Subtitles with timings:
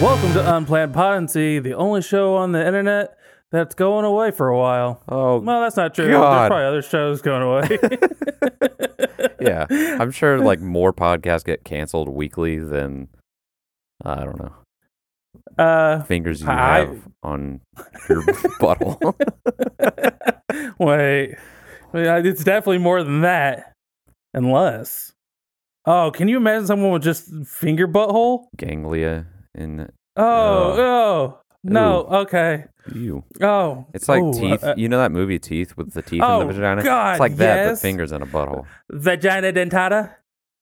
[0.00, 3.18] Welcome to Unplanned Podnancy, the only show on the internet
[3.50, 5.02] that's going away for a while.
[5.08, 6.08] Oh, Well, that's not true.
[6.12, 6.42] God.
[6.42, 7.78] There's probably other shows going away.
[9.40, 9.66] yeah.
[10.00, 13.08] I'm sure like more podcasts get canceled weekly than
[14.04, 14.52] I don't know
[15.58, 17.60] uh, fingers you I- have on
[18.08, 18.22] your
[18.60, 19.14] butthole.
[20.78, 21.34] wait,
[21.92, 23.72] Wait, it's definitely more than that,
[24.32, 25.12] unless.
[25.86, 28.44] Oh, can you imagine someone with just finger butthole?
[28.56, 32.00] Ganglia in Oh, oh, no.
[32.10, 32.14] Ooh.
[32.22, 32.64] Okay.
[32.94, 33.24] you.
[33.42, 34.64] Oh, It's like Ooh, teeth.
[34.64, 36.82] uh, you know that movie Teeth with the teeth Oh, in the vagina?
[36.82, 37.82] God, it's like that, but yes.
[37.82, 38.66] fingers in a butthole.
[38.90, 40.14] vagina dentata.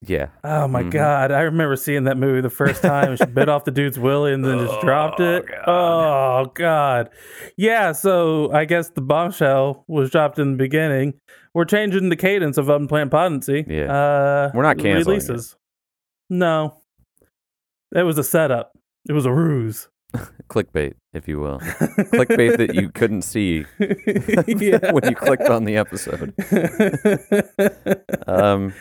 [0.05, 0.27] Yeah.
[0.43, 0.91] Oh my Mhm.
[0.91, 1.31] god!
[1.31, 3.15] I remember seeing that movie the first time.
[3.15, 5.43] She bit off the dude's willy and then just dropped it.
[5.65, 7.09] Oh god!
[7.57, 7.93] Yeah.
[7.93, 11.15] So I guess the bombshell was dropped in the beginning.
[11.55, 13.65] We're changing the cadence of unplanned Podnancy.
[13.67, 13.91] Yeah.
[13.91, 15.23] Uh, We're not canceling it.
[15.23, 15.55] releases.
[16.29, 16.77] No,
[17.95, 18.73] it was a setup.
[19.09, 19.89] It was a ruse.
[20.49, 21.59] Clickbait, if you will.
[21.59, 26.33] Clickbait that you couldn't see when you clicked on the episode.
[28.27, 28.73] Um,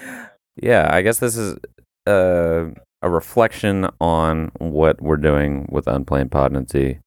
[0.61, 1.59] yeah, I guess this is
[2.07, 2.67] uh,
[3.03, 7.01] a reflection on what we're doing with unplanned Podnancy,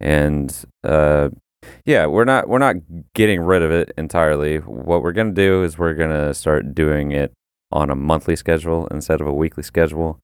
[0.00, 1.30] and uh,
[1.84, 2.76] yeah, we're not we're not
[3.14, 4.58] getting rid of it entirely.
[4.58, 7.32] What we're gonna do is we're gonna start doing it
[7.70, 10.20] on a monthly schedule instead of a weekly schedule,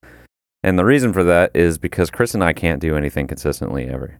[0.62, 4.18] and the reason for that is because Chris and I can't do anything consistently ever.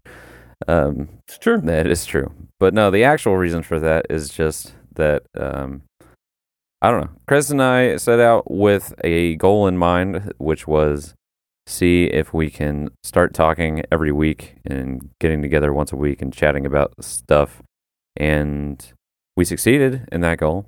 [0.67, 1.61] Um, it's true.
[1.62, 2.33] that is true.
[2.58, 5.83] But no, the actual reason for that is just that um
[6.81, 7.11] I don't know.
[7.27, 11.14] Chris and I set out with a goal in mind, which was
[11.66, 16.33] see if we can start talking every week and getting together once a week and
[16.33, 17.62] chatting about stuff.
[18.16, 18.92] And
[19.36, 20.66] we succeeded in that goal.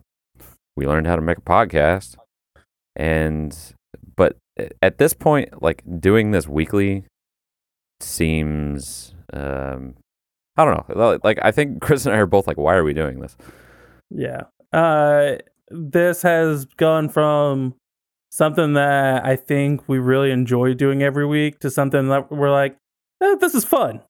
[0.76, 2.16] We learned how to make a podcast.
[2.96, 3.56] And
[4.20, 4.36] but
[4.82, 7.04] at this point, like doing this weekly
[8.00, 9.94] seems um
[10.58, 11.18] I don't know.
[11.24, 13.34] Like I think Chris and I are both like, why are we doing this?
[14.10, 14.42] Yeah.
[14.74, 15.36] Uh
[15.70, 17.76] this has gone from
[18.30, 22.76] something that I think we really enjoy doing every week to something that we're like,
[23.22, 24.02] eh, this is fun.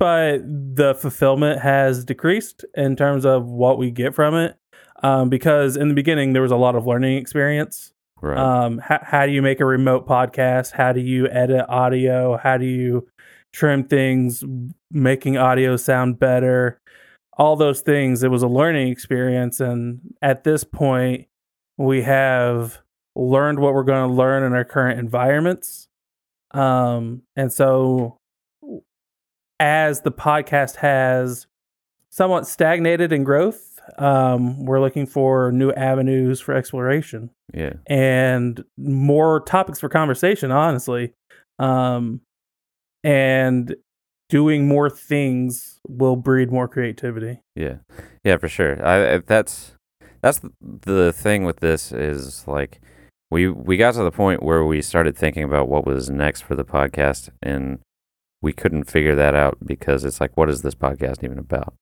[0.00, 4.56] But the fulfillment has decreased in terms of what we get from it.
[5.04, 7.93] Um, because in the beginning there was a lot of learning experience.
[8.24, 8.38] Right.
[8.38, 10.72] Um, how, how do you make a remote podcast?
[10.72, 12.38] How do you edit audio?
[12.38, 13.06] How do you
[13.52, 14.42] trim things,
[14.90, 16.80] making audio sound better?
[17.36, 18.22] All those things.
[18.22, 19.60] It was a learning experience.
[19.60, 21.26] And at this point,
[21.76, 22.80] we have
[23.14, 25.88] learned what we're going to learn in our current environments.
[26.52, 28.16] Um, and so,
[29.60, 31.46] as the podcast has
[32.08, 37.74] somewhat stagnated in growth, um, we're looking for new avenues for exploration yeah.
[37.86, 41.12] and more topics for conversation honestly
[41.58, 42.20] um
[43.02, 43.76] and
[44.28, 47.76] doing more things will breed more creativity Yeah,
[48.24, 48.84] yeah, for sure.
[48.84, 49.72] I, I that's
[50.22, 52.80] that's the, the thing with this is like
[53.30, 56.54] we we got to the point where we started thinking about what was next for
[56.54, 57.80] the podcast, and
[58.40, 61.74] we couldn't figure that out because it's like, what is this podcast even about?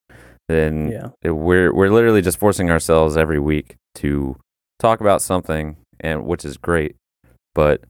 [0.49, 4.37] Then yeah we're we're literally just forcing ourselves every week to
[4.79, 6.97] talk about something, and which is great,
[7.55, 7.83] but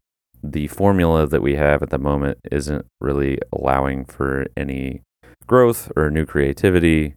[0.43, 5.03] the formula that we have at the moment isn't really allowing for any
[5.47, 7.15] growth or new creativity.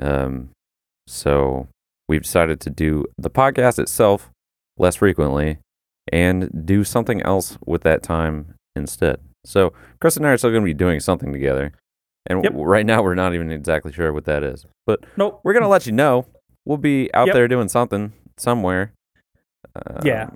[0.00, 0.50] Um,
[1.06, 1.68] so
[2.08, 4.30] we've decided to do the podcast itself
[4.76, 5.58] less frequently
[6.12, 9.20] and do something else with that time instead.
[9.44, 11.72] So Chris and I are still going to be doing something together.
[12.28, 12.52] And Yep.
[12.56, 14.64] right now we're not even exactly sure what that is.
[14.86, 16.26] But nope we're going to let you know.
[16.66, 17.34] We'll be out Yep.
[17.34, 18.92] there doing something somewhere.
[20.04, 20.30] Yeah.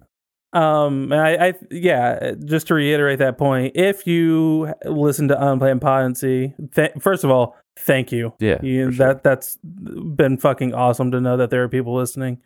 [0.55, 6.53] Um, I, I yeah just to reiterate that point if you listen to unplanned Podnancy
[6.75, 8.59] th- first of all thank you Yeah.
[8.63, 9.07] You, sure.
[9.07, 12.39] that that's been fucking awesome to know that there are people listening.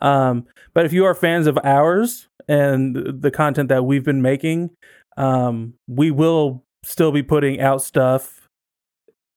[0.00, 4.70] Um, but if you are fans of ours and the content that we've been making,
[5.18, 8.39] um, we will still be putting out stuff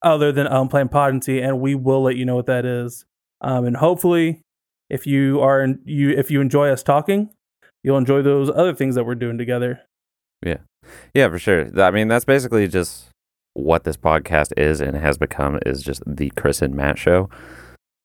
[0.03, 3.05] other than unplanned Podnancy, and we will let you know what that is.
[3.41, 4.41] Um, and hopefully,
[4.89, 7.29] if you are in, you if you enjoy us talking,
[7.83, 9.81] you'll enjoy those other things that we're doing together.
[10.45, 10.57] Yeah,
[11.13, 11.67] yeah, for sure.
[11.81, 13.09] I mean, that's basically just
[13.53, 17.29] what this podcast is and has become is just the Chris and Matt show.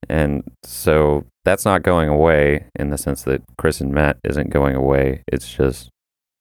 [0.08, 4.76] And so that's not going away in the sense that Chris and Matt isn't going
[4.76, 5.22] away.
[5.26, 5.90] It's just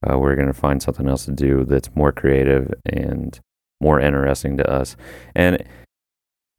[0.07, 3.39] uh, we're going to find something else to do that's more creative and
[3.81, 4.95] more interesting to us.
[5.35, 5.63] And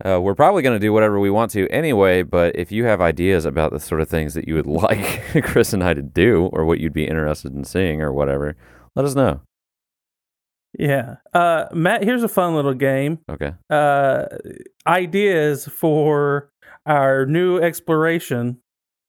[0.05, 3.01] uh, we're probably going to do whatever we want to anyway, but if you have
[3.01, 6.47] ideas about the sort of things that you would like Chris and I to do
[6.53, 8.57] or what you'd be interested in seeing or whatever,
[8.95, 9.41] let us know.
[10.79, 11.17] Yeah.
[11.33, 13.19] Uh, Matt, here's a fun little game.
[13.29, 13.55] Okay.
[13.71, 14.27] Uh,
[14.87, 16.51] ideas for
[16.87, 18.59] our new exploration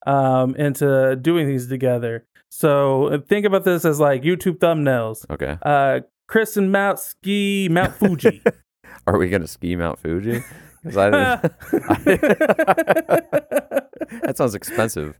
[0.07, 2.25] um, into doing these together.
[2.49, 5.25] So uh, think about this as like YouTube thumbnails.
[5.29, 5.57] Okay.
[5.61, 8.41] Uh, Chris and Mount ski Mount Fuji.
[9.07, 10.43] Are we gonna ski Mount Fuji?
[10.83, 11.41] 'Cause I didn't-
[14.21, 15.19] that sounds expensive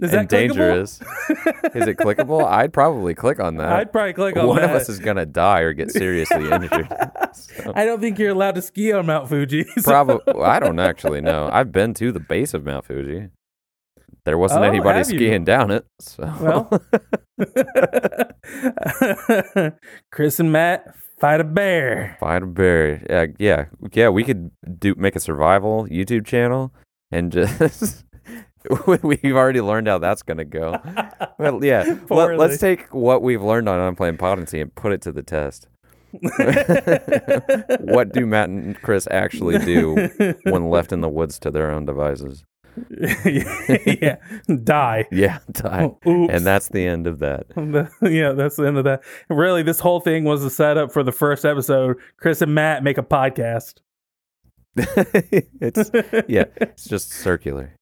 [0.00, 1.00] Is and that dangerous.
[1.74, 2.44] Is it clickable?
[2.44, 3.72] I'd probably click on that.
[3.72, 4.70] I'd probably click on One that.
[4.70, 6.88] of us is gonna die or get seriously injured.
[7.34, 9.64] So, I don't think you're allowed to ski on Mount Fuji.
[9.76, 10.42] so- probably.
[10.42, 11.48] I don't actually know.
[11.52, 13.28] I've been to the base of Mount Fuji.
[14.28, 15.18] There wasn't Oh, anybody have you?
[15.18, 15.86] skiing down it.
[16.00, 16.68] So Well.
[20.12, 22.18] Chris and Matt fight a bear.
[22.20, 23.02] fight a bear.
[23.08, 24.10] Yeah, yeah, yeah.
[24.10, 26.74] We could do make a survival YouTube channel
[27.10, 28.04] and just.
[29.02, 30.76] We've already learned how that's gonna go.
[31.38, 31.96] Well, yeah.
[32.10, 35.68] Let, us take what we've learned on Unplanned Podnancy and put it to the test.
[37.80, 39.94] what do Matt and Chris actually do
[40.42, 42.44] when left in the woods to their own devices?
[44.02, 44.16] yeah,
[44.62, 45.06] die.
[45.10, 45.90] Yeah, die.
[46.06, 46.32] Oops.
[46.32, 47.46] And that's the end of that.
[48.02, 49.02] yeah, that's the end of that.
[49.28, 51.96] Really, this whole thing was a setup for the first episode.
[52.18, 53.80] Chris and Matt make a podcast.
[54.76, 55.90] it's
[56.28, 57.74] yeah, it's just circular.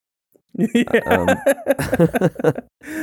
[0.54, 1.34] Yeah.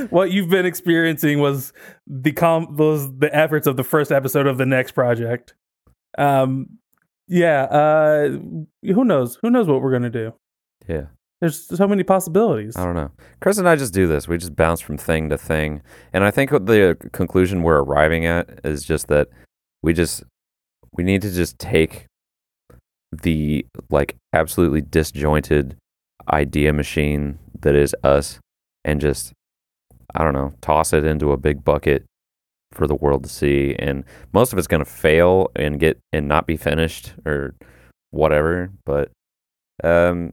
[0.09, 1.71] what you've been experiencing was
[2.07, 5.53] the com those the efforts of the first episode of the next project.
[6.17, 6.79] Um,
[7.27, 7.63] yeah.
[7.63, 8.29] Uh,
[8.83, 9.37] who knows?
[9.41, 10.33] Who knows what we're gonna do?
[10.87, 11.05] Yeah.
[11.43, 12.77] There's so many possibilities.
[12.77, 13.11] I don't know.
[13.41, 14.29] Chris and I just do this.
[14.29, 15.81] We just bounce from thing to thing.
[16.13, 19.27] And I think the conclusion we're arriving at is just that
[19.81, 20.23] we just
[20.93, 22.05] we need to just take
[23.11, 25.75] the like absolutely disjointed
[26.31, 28.39] idea machine that is us
[28.85, 29.33] and just
[30.15, 32.05] I don't know, toss it into a big bucket
[32.71, 36.29] for the world to see and most of it's going to fail and get and
[36.29, 37.53] not be finished or
[38.11, 39.11] whatever, but
[39.83, 40.31] um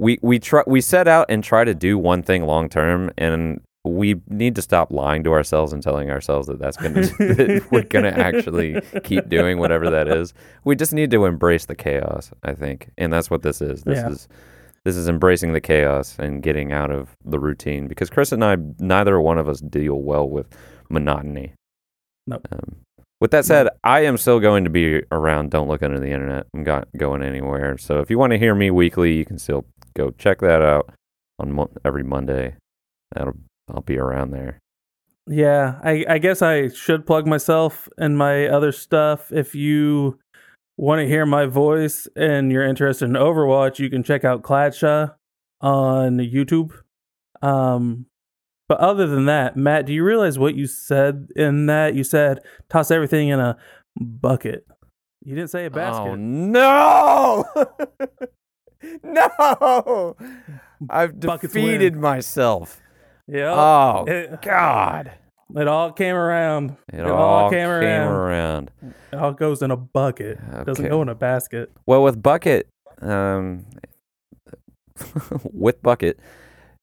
[0.00, 3.60] we we try we set out and try to do one thing long term and
[3.84, 7.02] we need to stop lying to ourselves and telling ourselves that that's going to
[7.34, 10.34] that we're going to actually keep doing whatever that is.
[10.64, 12.90] We just need to embrace the chaos, I think.
[12.98, 13.82] And that's what this is.
[13.84, 14.10] This Yeah.
[14.10, 14.28] is
[14.84, 18.56] this is embracing the chaos and getting out of the routine because Chris and I
[18.78, 20.46] neither one of us deal well with
[20.88, 21.52] monotony.
[22.26, 22.48] Nope.
[22.52, 22.76] Um,
[23.20, 25.50] with that said, I am still going to be around.
[25.50, 26.46] Don't look under the internet.
[26.54, 27.76] I'm not going anywhere.
[27.76, 30.92] So if you want to hear me weekly, you can still go check that out
[31.38, 32.56] on mo- every Monday.
[33.12, 33.34] That'll
[33.68, 34.58] I'll be around there.
[35.26, 39.30] Yeah, I, I guess I should plug myself and my other stuff.
[39.30, 40.18] If you
[40.76, 45.14] want to hear my voice and you're interested in Overwatch, you can check out Cladsha
[45.60, 46.72] on YouTube.
[47.42, 48.06] Um,
[48.68, 51.94] but other than that, Matt, do you realize what you said in that?
[51.94, 53.56] You said toss everything in a
[54.00, 54.66] bucket.
[55.22, 56.08] You didn't say a basket.
[56.08, 57.44] Oh no!
[59.02, 60.16] no!
[60.88, 62.80] I've Buckets defeated myself.
[63.26, 63.52] yeah.
[63.54, 65.12] Oh it, God!
[65.54, 66.76] it all came around.
[66.92, 68.70] It, all came around.
[68.82, 70.38] It all goes in a bucket.
[70.52, 71.70] It doesn't go in a basket.
[71.86, 72.68] Well, with bucket,
[73.00, 73.66] um,
[75.52, 76.18] with bucket,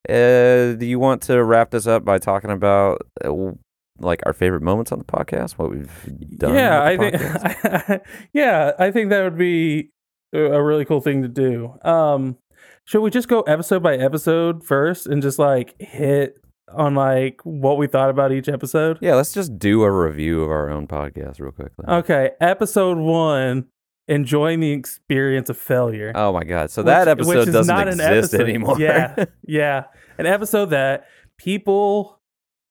[0.10, 3.52] uh, do you want to wrap this up by talking about uh,
[4.00, 5.54] like our favorite moments on the podcast?
[5.54, 6.54] What we've done?
[6.54, 7.16] Yeah, I the think.
[7.16, 8.02] podcast?
[8.34, 9.92] yeah, I think that would be
[10.34, 11.74] a really cool thing to do.
[11.84, 12.38] Um,
[12.86, 16.40] should we just go episode by episode first and just like hit
[16.74, 18.98] on like what we thought about each episode?
[19.02, 19.16] yeah.
[19.16, 21.86] Let's just do a review of our own podcast real quickly.
[21.88, 23.66] Okay, episode one.
[24.10, 26.14] Enjoying the experience of failure.
[26.16, 26.72] Oh my God!
[26.72, 28.42] So that Which- which episode is doesn't not an exist episode.
[28.50, 28.80] anymore.
[28.80, 29.84] Yeah, yeah,
[30.18, 31.08] an episode that
[31.38, 32.22] people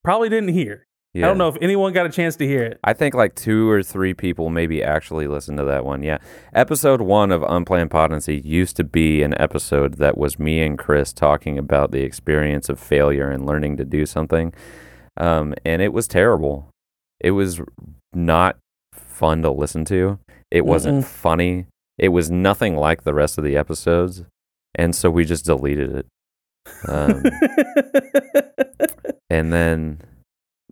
[0.03, 0.86] probably didn't hear.
[1.25, 2.81] I don't know if anyone got a chance to hear it.
[2.85, 6.03] I think like two or three people maybe actually listened to that one.
[6.03, 6.19] Yeah.
[6.53, 11.13] Episode one of Unplanned Podnancy used to be an episode that was me and Chris
[11.13, 14.53] talking about the experience of failure and learning to do something.
[15.17, 16.71] Um, and it was terrible.
[17.21, 17.61] It was
[18.13, 18.59] not
[18.93, 20.19] fun to listen to.
[20.51, 21.09] It wasn't Mm-mm.
[21.09, 21.67] funny.
[21.99, 24.25] It was nothing like the rest of the episodes.
[24.75, 26.07] And so we just deleted it.
[26.87, 27.23] Um,
[29.31, 30.01] and then,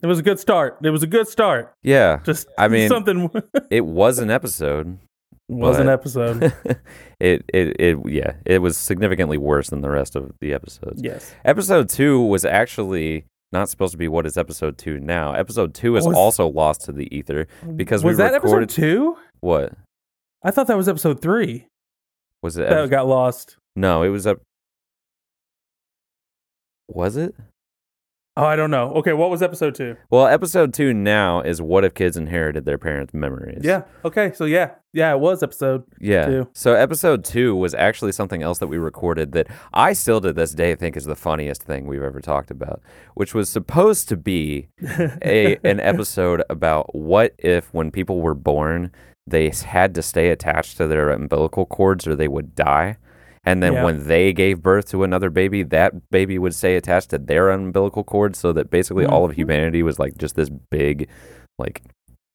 [0.05, 0.79] it was a good start.
[0.85, 1.73] It was a good start.
[1.83, 3.31] yeah, Just I mean, something
[3.71, 4.99] it was an episode.
[5.49, 6.43] was an episode.
[7.21, 11.35] it, it it yeah it was significantly worse than the rest of the episodes yes.
[11.45, 15.97] episode two was actually not supposed to be what is episode two now episode two
[15.97, 17.47] is Was- also lost to the ether
[17.77, 19.17] because we was that recorded- episode two?
[19.41, 19.73] what
[20.43, 21.67] I thought that was episode three
[22.43, 23.57] was it that got lost.
[23.77, 24.39] no it was up
[26.89, 27.35] was it
[28.37, 28.91] Oh, I don't know.
[28.95, 29.97] Okay, what was episode two?
[30.11, 33.61] Well, episode two now is what if kids inherited their parents' memories?
[33.63, 33.83] Yeah.
[34.05, 34.33] Okay.
[34.33, 35.85] So yeah, yeah, it was episode.
[36.01, 36.27] Yeah.
[36.27, 36.49] two.
[36.53, 40.53] So episode two was actually something else that we recorded that I still to this
[40.53, 42.83] day think is the funniest thing we've ever talked about,
[43.15, 44.67] which was supposed to be
[45.23, 48.91] a an episode about what if when people were born
[49.27, 52.97] they had to stay attached to their umbilical cords or they would die.
[53.45, 53.85] And then Yeah.
[53.85, 58.03] when they gave birth to another baby, that baby would stay attached to their umbilical
[58.05, 59.37] cord so that basically all of Mhm.
[59.37, 61.09] humanity was like just this big
[61.59, 61.83] like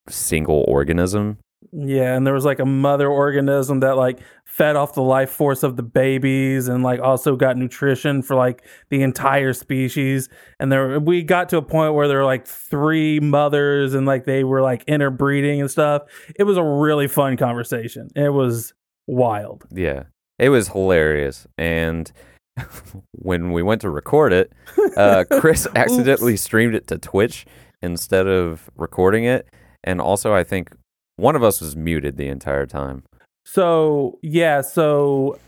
[0.07, 1.37] single organism.
[1.71, 5.61] Yeah, and there was like a mother organism that like fed off the life force
[5.61, 10.29] of the babies and like also got nutrition for like the entire species.
[10.59, 14.23] And there we got to a point where there were like three mothers and like
[14.25, 16.03] they were like interbreeding and stuff.
[16.39, 18.07] It was a really fun conversation.
[18.15, 18.73] It was
[19.05, 19.65] wild.
[19.71, 20.03] Yeah.
[20.39, 21.47] It was hilarious.
[21.57, 22.11] And
[23.11, 24.51] when we went to record it,
[24.97, 27.45] uh, Chris accidentally streamed it to Twitch
[27.81, 29.47] instead of recording it.
[29.83, 30.71] And also, I think
[31.17, 33.03] one of us was muted the entire time.
[33.45, 35.39] So yeah, so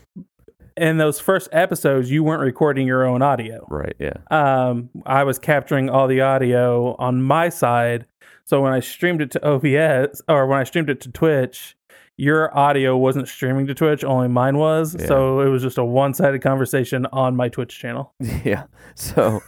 [0.76, 3.66] in those first episodes, you weren't recording your own audio.
[3.68, 3.94] Right.
[3.98, 4.14] Yeah.
[4.30, 8.06] um, I was capturing all the audio on my side.
[8.44, 11.76] So when I streamed it to OBS or when I streamed it to Twitch,
[12.16, 14.94] your audio wasn't streaming to Twitch, only mine was.
[14.98, 15.06] Yeah.
[15.06, 18.12] So it was just a one sided conversation on my Twitch channel.
[18.44, 18.64] Yeah.
[18.94, 19.40] So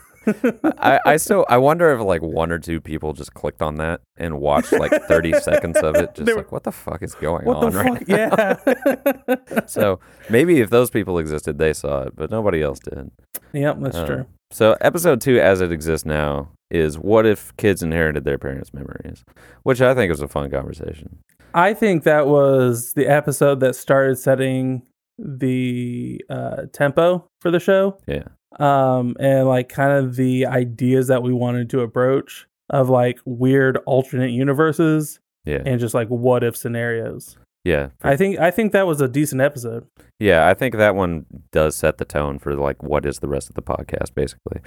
[0.79, 4.01] I, I still I wonder if like one or two people just clicked on that
[4.17, 6.15] and watched like 30 seconds of it.
[6.15, 8.07] Just They were- like, what the fuck is going What on the right fuck?
[8.07, 9.35] now?
[9.35, 9.35] Yeah.
[9.67, 13.11] So maybe if those people existed, they saw it, but nobody else did.
[13.53, 14.25] yep, that's Uh, true.
[14.51, 19.23] So episode two, as it exists now, is what if kids inherited their parents' memories,
[19.63, 21.19] which I think is a fun conversation.
[21.55, 24.83] I think that was the episode that started setting
[25.17, 27.97] the uh, tempo for the show.
[28.05, 28.25] Yeah,
[28.59, 33.77] um, and like kind of the ideas that we wanted to approach of like weird
[33.85, 37.37] alternate universes yeah, and just like what if scenarios.
[37.63, 39.87] yeah, I think I think that was a decent episode.
[40.19, 40.47] yeah.
[40.47, 43.55] I think that one does set the tone for like what is the rest of
[43.55, 44.61] the podcast, basically.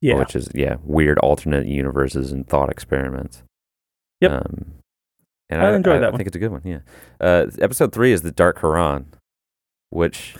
[0.00, 3.42] Yeah, which is yeah, weird alternate universes and thought experiments.
[4.20, 4.32] Yep.
[4.32, 4.74] Um,
[5.50, 6.18] and I I, enjoyed I, that I one.
[6.18, 6.62] think it's a good one.
[6.64, 6.78] Yeah.
[7.20, 9.06] Uh, episode three is the Dark Quran,
[9.90, 10.34] which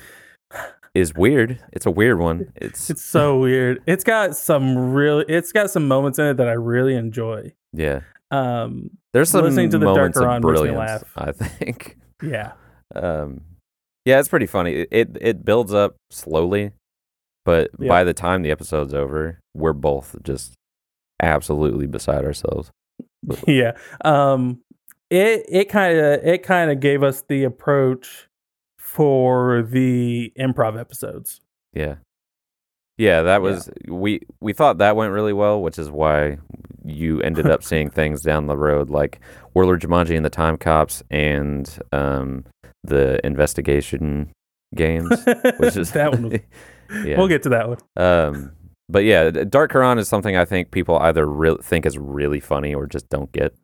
[0.95, 1.61] is weird.
[1.73, 2.53] It's a weird one.
[2.57, 3.83] It's, it's so weird.
[3.87, 7.53] It's got some really it's got some moments in it that I really enjoy.
[7.73, 8.01] yeah.
[8.31, 11.05] Um, There's some Listening to the Dark moments of Quran makes me laugh.
[11.17, 11.99] I think.
[12.23, 12.53] yeah,
[12.95, 13.43] Um,
[14.05, 14.73] yeah, it's pretty funny.
[14.75, 16.73] It it, it builds up slowly,
[17.45, 17.89] but Yeah.
[17.89, 20.55] by the time the episode's over, we're both just
[21.23, 22.71] absolutely beside ourselves.
[23.47, 23.73] yeah.
[24.05, 24.61] Um,
[25.15, 28.29] it it kind of it kind of gave us the approach
[28.79, 31.41] for the improv episodes.
[31.73, 31.97] Yeah.
[32.97, 36.39] Yeah, that was we we thought that went really well, which is why
[36.85, 39.21] you ended up seeing things down the road like
[39.55, 42.45] Warlord Jumanji and the Time Cops and um
[42.85, 44.31] the investigation
[44.75, 45.11] games,
[45.59, 46.31] which is that one.
[46.31, 46.41] Was,
[47.05, 47.17] yeah.
[47.19, 47.79] We'll get to that one.
[47.97, 48.53] um
[48.89, 52.75] but yeah, Dark Quran is something I think people either re- think is really funny
[52.75, 53.55] or just don't get,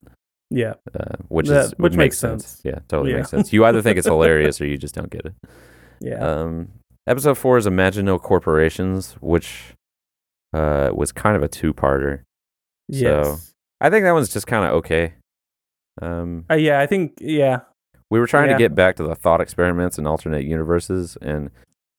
[0.51, 2.45] Yeah, uh, which That- is which makes makes sense.
[2.47, 2.61] sense.
[2.65, 3.19] Yeah, totally Yeah.
[3.19, 3.53] makes sense.
[3.53, 5.35] You either think it's hilarious or you just don't get it.
[6.01, 6.19] yeah.
[6.19, 6.69] Um,
[7.07, 9.75] episode four is Imagine No Corporations, which
[10.53, 12.23] uh, was kind of a two-parter.
[12.89, 13.53] yes.
[13.81, 15.15] I think that one's just kind of okay.
[16.03, 17.61] Um, Uh, yeah, I think yeah.
[18.11, 18.55] we were trying Yeah.
[18.57, 21.51] to get back to the thought experiments and alternate universes, and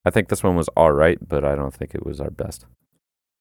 [0.05, 2.65] I think this one was all right, but I don't think it was our best.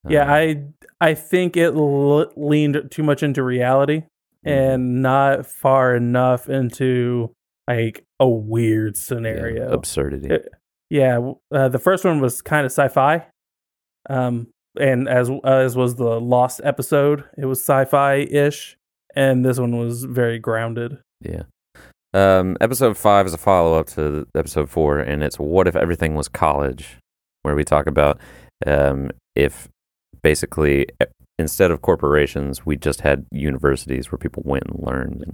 [0.09, 0.65] Yeah, Um, I
[1.01, 4.05] I think it l- leaned too much into reality.
[4.45, 7.33] And not far enough into
[7.69, 9.73] like a weird Yeah, scenario.
[9.73, 10.29] absurdity.
[10.35, 10.49] It-
[10.89, 13.27] yeah, uh, the first one was kind of sci-fi,
[14.09, 18.77] um, and as as was the Lost episode, it was sci-fi ish,
[19.15, 20.99] and this one was very grounded.
[21.21, 21.43] Yeah.
[22.13, 26.17] Um, episode five is a follow up to episode four, and it's What If Everything
[26.17, 26.99] Was College,
[27.43, 28.19] where we talk about
[28.67, 29.69] um, if
[30.23, 30.87] basically
[31.41, 35.25] instead of corporations, we just had universities where people went and learned.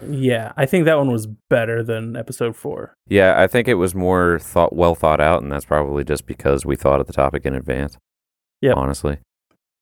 [0.00, 2.94] And Yeah, I think that one was better than episode four.
[3.08, 6.64] yeah, I think it was more thought, well thought out, and that's probably just because
[6.64, 7.98] we thought of the topic in advance.
[8.62, 9.18] Yeah, Honestly.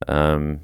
[0.08, 0.60] Um,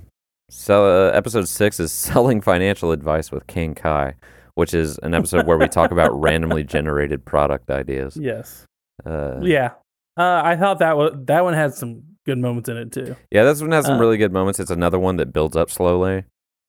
[0.50, 4.14] so uh, episode six is selling financial advice with King Kai,
[4.54, 8.16] which is an episode where we talk about randomly generated product ideas.
[8.20, 8.66] Yes.
[9.06, 9.70] Uh, Yeah.
[10.16, 13.16] Uh, I thought that was that one had some good moments in it too.
[13.30, 14.60] yeah, this one has some Uh, really good moments.
[14.60, 16.24] It's another one that builds up slowly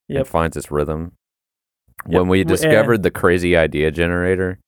[0.08, 0.18] Yep.
[0.20, 1.14] and finds its rhythm.
[2.08, 2.20] Yep.
[2.20, 4.60] When we discovered and- the crazy idea generator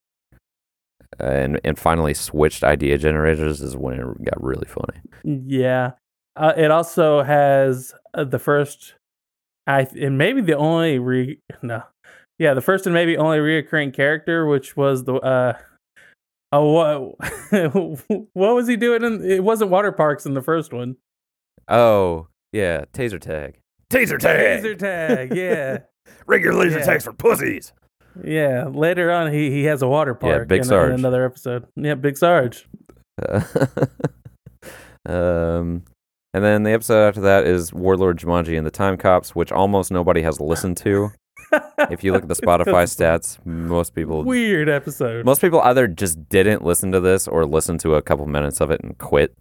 [1.20, 5.00] uh, and and finally switched idea generators is when it got really funny.
[5.50, 5.92] Yeah.
[6.36, 8.96] Uh, it also has uh, the first,
[9.68, 11.84] I and maybe the only re no,
[12.40, 15.58] yeah, the first and maybe only reoccurring character, which was the uh,
[16.54, 19.04] oh what what was he doing?
[19.04, 20.96] In, it wasn't water parks in the first one.
[21.68, 23.60] Oh, yeah, taser tag.
[23.90, 24.64] Taser tag.
[24.64, 25.80] Laser tag, yeah,
[26.28, 26.86] Regular laser Yeah.
[26.86, 27.74] tags for pussies.
[28.24, 28.66] yeah.
[28.68, 30.32] Later on, he he has a water park.
[30.32, 30.48] Yeah, park.
[30.48, 30.90] Big in, Sarge.
[30.90, 31.66] in another episode.
[31.76, 32.68] Yeah, Big Sarge.
[33.22, 33.42] Uh,
[35.06, 35.84] um,
[36.34, 39.92] and then the episode after that is Warlord Jumanji and the Time Cops, which almost
[39.92, 41.12] nobody has listened to.
[41.90, 45.26] If you look at the Spotify stats, most people Weird episode.
[45.26, 48.72] most people either just didn't listen to this or listened to a couple minutes of
[48.72, 49.36] it and quit.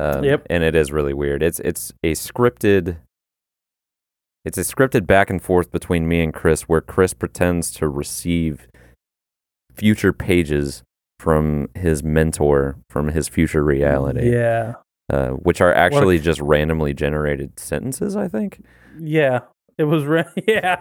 [0.00, 0.46] Um, Yep.
[0.50, 1.42] And it is really weird.
[1.42, 2.96] It's it's a scripted.
[4.44, 8.68] It's a scripted back and forth between me and Chris, where Chris pretends to receive
[9.74, 10.82] future pages
[11.18, 14.74] from his mentor from his future reality, Yeah,
[15.10, 18.16] uh, which are actually just randomly generated sentences.
[18.16, 18.62] I think.
[18.98, 19.40] yeah.
[19.78, 20.76] It was re- yeah.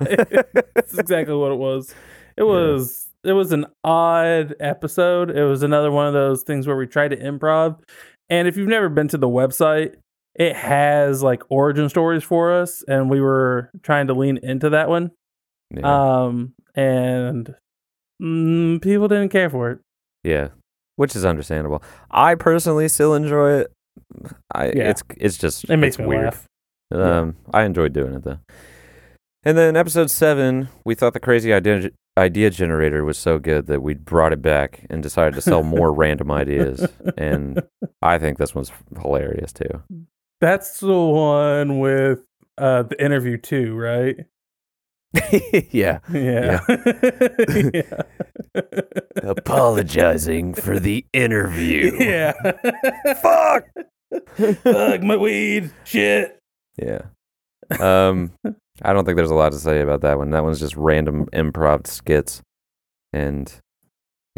[0.75, 1.93] That's exactly what it was.
[2.38, 5.29] It was it was an odd episode.
[5.31, 7.79] It was another one of those things where we tried to improv.
[8.29, 9.95] And if you've never been to the website,
[10.35, 14.89] it has like origin stories for us, and we were trying to lean into that
[14.89, 15.12] one.
[15.75, 16.23] Yeah.
[16.25, 17.53] Um, and
[18.21, 19.79] mm, people didn't care for it.
[20.23, 20.50] Yeah,
[20.95, 21.83] which is understandable.
[22.12, 23.71] I personally still enjoy it.
[24.53, 24.89] I Yeah.
[24.89, 26.25] it's it's just It makes it's me weird.
[26.25, 26.45] laugh.
[26.91, 28.39] Um, I enjoyed doing it though.
[29.45, 33.81] And then episode seven, we thought the crazy idea idea generator was so good that
[33.81, 36.88] we brought it back and decided to sell more random ideas.
[37.17, 37.62] And
[38.01, 38.71] I think this one's
[39.01, 39.81] hilarious too.
[40.39, 42.23] That's the one with
[42.57, 44.15] uh the interview too, right?
[45.71, 46.59] yeah, Yeah.
[47.73, 48.01] yeah.
[49.21, 51.95] apologizing for the interview.
[52.00, 52.33] yeah.
[53.21, 53.65] Fuck.
[54.63, 55.71] Fuck my weed.
[55.83, 56.39] Shit.
[56.77, 57.01] Yeah.
[57.79, 58.32] Um,
[58.81, 60.31] I don't think there's a lot to say about that one.
[60.31, 62.41] That one's just random improv skits,
[63.12, 63.53] and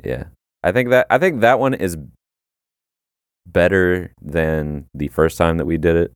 [0.04, 0.26] yeah,
[0.64, 1.98] I think that I think that one is
[3.48, 6.12] better than the first time that we did it,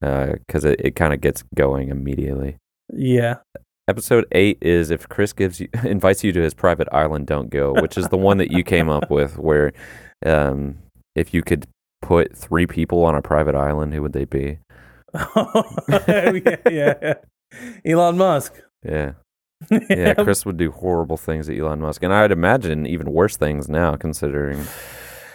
[0.00, 2.56] because it, it kind of gets going immediately.
[2.92, 3.36] Yeah.
[3.88, 7.72] Episode eight is if Chris gives you invites you to his private island, don't go,
[7.72, 9.72] which is the one that you came up with, where
[10.24, 10.78] um,
[11.16, 11.66] if you could
[12.02, 14.58] put three people on a private island, who would they be?
[15.14, 17.14] yeah, yeah, yeah.
[17.84, 18.54] Elon Musk.
[18.84, 19.12] Yeah.
[19.90, 23.68] Yeah, Chris would do horrible things to Elon Musk, and I'd imagine even worse things
[23.68, 24.64] now, considering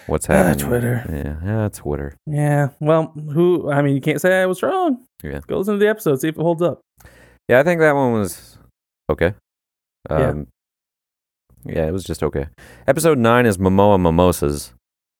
[0.07, 0.67] what's Ah, happening.
[0.67, 1.05] Twitter.
[1.07, 2.17] Yeah, yeah, Twitter.
[2.25, 2.69] Yeah.
[2.79, 3.69] Well, who?
[3.71, 5.05] I mean, you can't say I was wrong.
[5.23, 5.41] Yeah.
[5.45, 6.81] Go listen to the episode, see if it holds up.
[7.47, 8.57] Yeah, I think that one was
[9.11, 9.35] okay.
[10.09, 10.29] Yeah.
[10.29, 10.47] Um,
[11.63, 12.47] yeah, it was just okay.
[12.87, 14.73] Episode nine is Momoa Mimosas,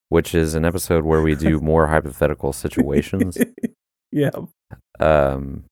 [0.10, 3.38] which is an episode where we do more hypothetical situations.
[4.12, 4.32] yeah.
[5.00, 5.66] Um,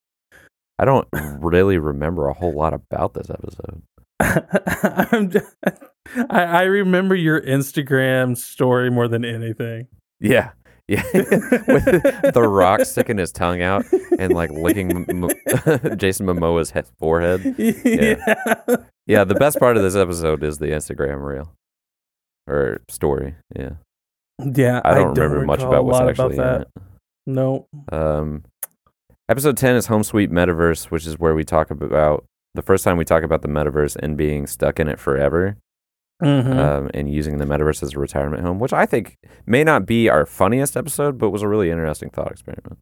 [0.79, 3.81] I don't really remember a whole lot about this episode.
[5.11, 5.55] I'm just,
[6.29, 9.87] I, I remember your Instagram story more than anything.
[10.19, 10.51] Yeah,
[10.87, 13.85] yeah, with the Rock sticking his tongue out
[14.17, 17.55] and like licking M- M- Jason Momoa's he- forehead.
[17.57, 18.15] yeah.
[19.05, 21.51] Yeah, the best part of this episode is the Instagram reel
[22.47, 23.35] or story.
[23.55, 23.71] Yeah,
[24.39, 24.79] Yeah.
[24.85, 26.83] I don't remember much about what's actually about in that.
[27.27, 27.67] No.
[27.91, 27.93] it.
[27.93, 28.43] Um,
[29.33, 32.97] episode ten is Home Sweet Metaverse, which is where we talk about the first time
[32.97, 35.57] we talk about the metaverse and being stuck in it forever.
[36.21, 36.55] Mhm.
[36.55, 39.17] um, and using the metaverse as a retirement home, which I think
[39.47, 42.77] may not be our funniest episode, but was a really interesting thought experiment.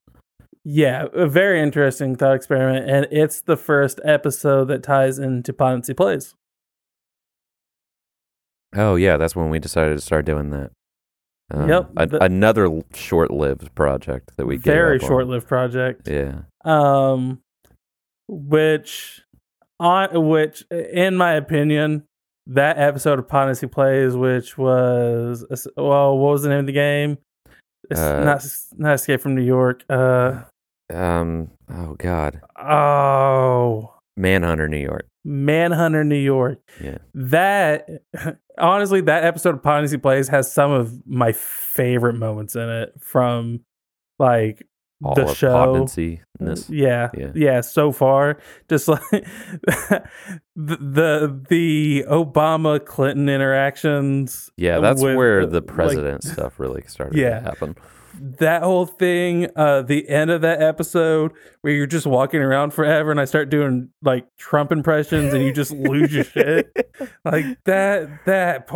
[0.65, 1.05] yeah.
[1.13, 2.87] A very interesting thought experiment.
[2.89, 6.35] And it's the first episode that ties into Ponzi Plays.
[8.75, 10.71] Oh yeah, that's when we decided to start doing that.
[11.53, 16.07] Um, Yep, a- the- another short-lived project that we gave very short lived project.
[16.07, 17.39] Yeah, um
[18.27, 19.21] which
[19.79, 22.03] on which in my opinion
[22.47, 25.45] that episode of Policy Plays which was
[25.77, 27.17] well what was the name of the game?
[27.89, 28.45] It's Uh, not
[28.77, 30.43] not Escape from New York uh
[30.93, 33.93] um, oh god, oh.
[34.17, 35.07] Manhunter, New York.
[35.23, 36.59] Manhunter New York.
[36.81, 37.87] Yeah, that
[38.61, 43.61] honestly that episode of Policy Plays has some of my favorite moments in it from
[44.19, 44.65] like
[45.03, 45.49] all the of show
[46.69, 47.31] Yeah, Yeah.
[47.33, 48.37] yeah, So far,
[48.69, 50.03] just like the,
[50.55, 54.49] the the Obama Clinton interactions.
[54.57, 57.39] Yeah, that's with, where the like, president stuff really started Yeah.
[57.39, 57.75] to happen.
[58.13, 59.49] That whole thing.
[59.55, 63.49] Uh, the end of that episode where you're just walking around forever, and I start
[63.49, 66.75] doing like Trump impressions, and you just lose your shit.
[67.25, 68.25] Like that.
[68.25, 68.69] That.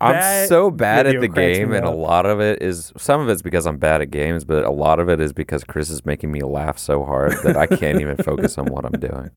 [0.00, 3.28] I'm so bad at the game, me and a lot of it is some of
[3.28, 6.04] it's because I'm bad at games, but a lot of it is because Chris is
[6.06, 9.30] making me laugh so hard that I can't even focus on what I'm doing.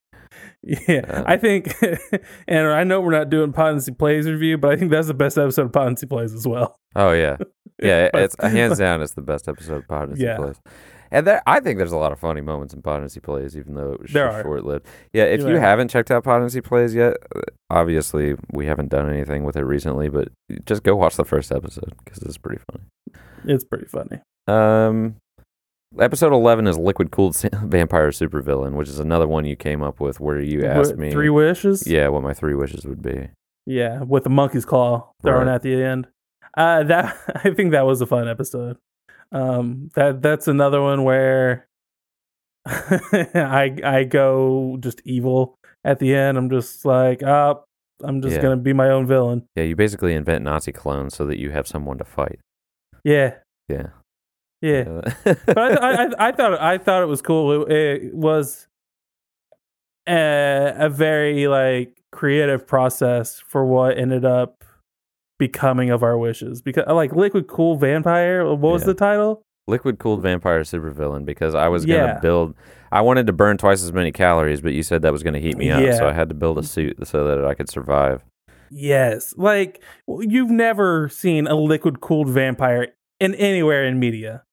[0.64, 1.24] Yeah, Yeah.
[1.26, 1.74] I think,
[2.48, 5.38] and I know we're not doing Podnancy Plays review, but I think that's the best
[5.38, 6.78] episode of Podnancy Plays as well.
[6.96, 7.38] Oh yeah,
[7.82, 8.10] yeah.
[8.14, 9.02] But- It's hands down.
[9.02, 10.38] It's the best episode of Podnancy Yeah.
[10.38, 10.58] Plays.
[11.12, 13.92] And there, I think there's a lot of funny moments in Podnancy Plays, even though
[13.94, 14.86] it was short lived.
[15.14, 17.18] Yeah, if You you haven't checked out Podnancy Plays yet,
[17.70, 20.30] obviously we haven't done anything with it recently, but
[20.66, 22.86] just go watch the first episode because it's pretty funny.
[23.46, 24.22] It's pretty funny.
[24.48, 25.18] Um,
[26.00, 30.20] episode eleven is Liquid Cooled Vampire Supervillain, which is another one you came up with
[30.20, 31.86] where you asked What, me, three wishes.
[31.88, 33.30] yeah, what my three wishes would be.
[33.66, 35.56] Yeah, with the monkey's claw thrown Right.
[35.56, 36.08] at the end.
[36.58, 38.78] Uh, that I think that was a fun episode.
[39.32, 41.68] Um, that that's another one where
[42.66, 46.38] I I go just evil at the end.
[46.38, 47.64] I'm just like, oh,
[48.04, 48.42] I'm just Yeah.
[48.42, 49.48] gonna be my own villain.
[49.56, 52.40] Yeah, you basically invent Nazi clones so that you have someone to fight.
[53.04, 53.36] Yeah,
[53.70, 53.88] Yeah,
[54.62, 55.02] yeah.
[55.26, 57.66] Uh, but I, I, I, I thought I thought it was cool.
[57.66, 57.72] It,
[58.04, 58.68] it was
[60.08, 64.64] a, a very like creative process for what ended up
[65.42, 66.62] becoming of our wishes.
[66.62, 68.86] Because like Liquid Cool Vampire, what was Yeah.
[68.88, 69.42] the title?
[69.68, 72.20] Liquid cooled vampire supervillain because I was gonna Yeah.
[72.20, 72.56] build.
[72.92, 75.58] I wanted to burn twice as many calories, but you said that was gonna heat
[75.58, 78.24] me up, so I had to build a suit so that I could survive.
[78.70, 82.88] Yes, like you've never seen a liquid cooled vampire
[83.20, 84.44] in anywhere in media.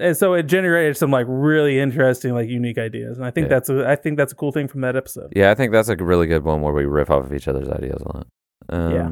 [0.00, 3.48] And so it generated some like really interesting, like unique ideas, and I think Yeah.
[3.56, 5.32] that's a I think that's a cool thing from that episode.
[5.36, 7.68] Yeah, I think that's a really good one where we riff off of each other's
[7.68, 8.26] ideas a lot.
[8.68, 9.10] Um, Yeah.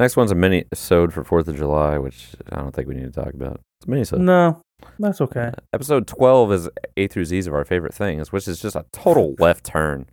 [0.00, 3.12] Next one's a mini sode for Fourth of July, which I don't think we need
[3.12, 3.60] to talk about.
[3.80, 4.20] It's a mini sode.
[4.20, 4.62] No,
[4.98, 5.50] that's okay.
[5.72, 9.34] Episode twelve is A through Z's of our favorite things, which is just a total
[9.38, 10.06] left turn.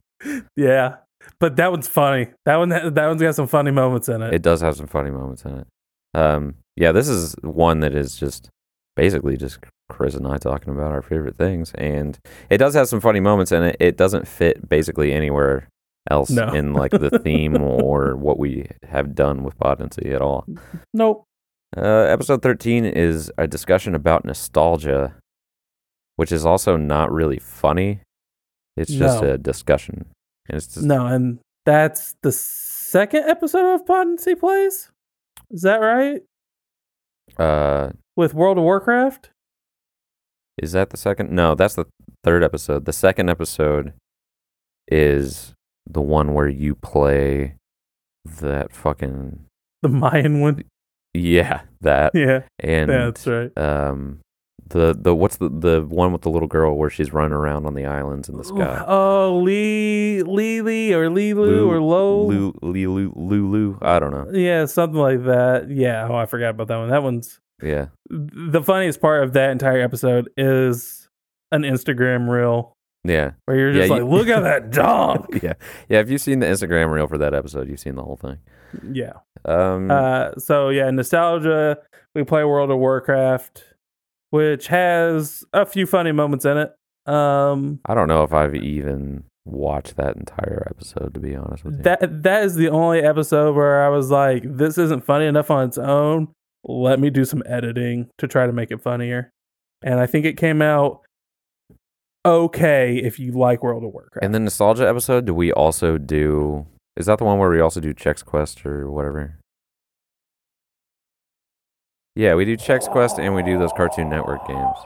[0.55, 0.97] Yeah,
[1.39, 2.27] but that one's funny.
[2.45, 4.33] That one, that one's got some funny moments in it.
[4.33, 5.67] It does have some funny moments in it.
[6.15, 8.49] Um, yeah, this is one that is just
[8.95, 12.17] basically just Chris and I talking about our favorite things, and
[12.49, 13.75] it does have some funny moments in it.
[13.79, 15.69] It doesn't fit basically anywhere
[16.09, 16.47] else No.
[16.53, 20.45] in like the theme or what we have done with Podnancy at all.
[20.93, 21.23] nope.
[21.75, 25.15] Uh, episode 13 is a discussion about nostalgia,
[26.15, 27.99] which is also not really funny.
[28.77, 29.31] It's just No.
[29.31, 30.05] a discussion.
[30.47, 34.91] And it's just, No, and that's the second episode of Podnancy Plays.
[35.51, 36.21] Is that right?
[37.37, 39.31] uh, With World of Warcraft?
[40.61, 41.31] is that the second?
[41.31, 41.85] No, that's the
[42.23, 42.85] third episode.
[42.85, 43.93] The second episode
[44.87, 45.53] is
[45.87, 47.55] the one where you play
[48.25, 49.45] that fucking
[49.81, 50.63] The Mayan one?
[51.13, 53.55] yeah that Yeah, and that's right.
[53.57, 54.19] um
[54.67, 57.75] the the what's the the one with the little girl where she's running around on
[57.75, 58.83] the islands in the sky.
[58.87, 62.25] Oh, Lee, Lily, or Lilu, or Lo.
[62.25, 63.77] Lu, Lulu, Lulu.
[63.83, 64.27] I don't know.
[64.33, 65.69] Yeah, something like that.
[65.69, 66.07] Yeah.
[66.09, 66.89] Oh, I forgot about that one.
[66.89, 67.87] That one's Yeah.
[68.09, 71.09] the funniest part of that entire episode is
[71.51, 72.73] an Instagram reel
[73.07, 73.31] Yeah.
[73.45, 75.27] where you're Yeah, just you- like, look at that dog.
[75.43, 75.53] Yeah.
[75.89, 75.99] Yeah.
[75.99, 78.37] If you've seen the Instagram reel for that episode, you've seen the whole thing.
[78.91, 79.13] yeah.
[79.45, 81.77] Um, Uh, so yeah, nostalgia.
[82.15, 83.63] We play World of Warcraft,
[84.31, 86.73] which has a few funny moments in it.
[87.05, 91.75] Um, I don't know if I've even watched that entire episode, to be honest with
[91.77, 91.83] you.
[91.83, 95.67] that that is the only episode where I was like, this isn't funny enough on
[95.67, 96.29] its own.
[96.63, 99.29] Let me do some editing to try to make it funnier.
[99.83, 101.01] And I think it came out
[102.25, 104.23] okay if you like World of Warcraft.
[104.25, 106.65] and the nostalgia episode, do we also do?
[106.97, 109.37] Is that the one where we also do Chex Quest or whatever?
[112.15, 114.77] Yeah, we do Chex Quest and we do those Cartoon Network games,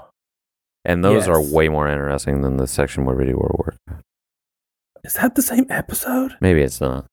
[0.84, 4.04] and those are way more interesting than the section where we do World of Warcraft.
[5.04, 6.36] is that the same episode?
[6.41, 7.06] Maybe it's not.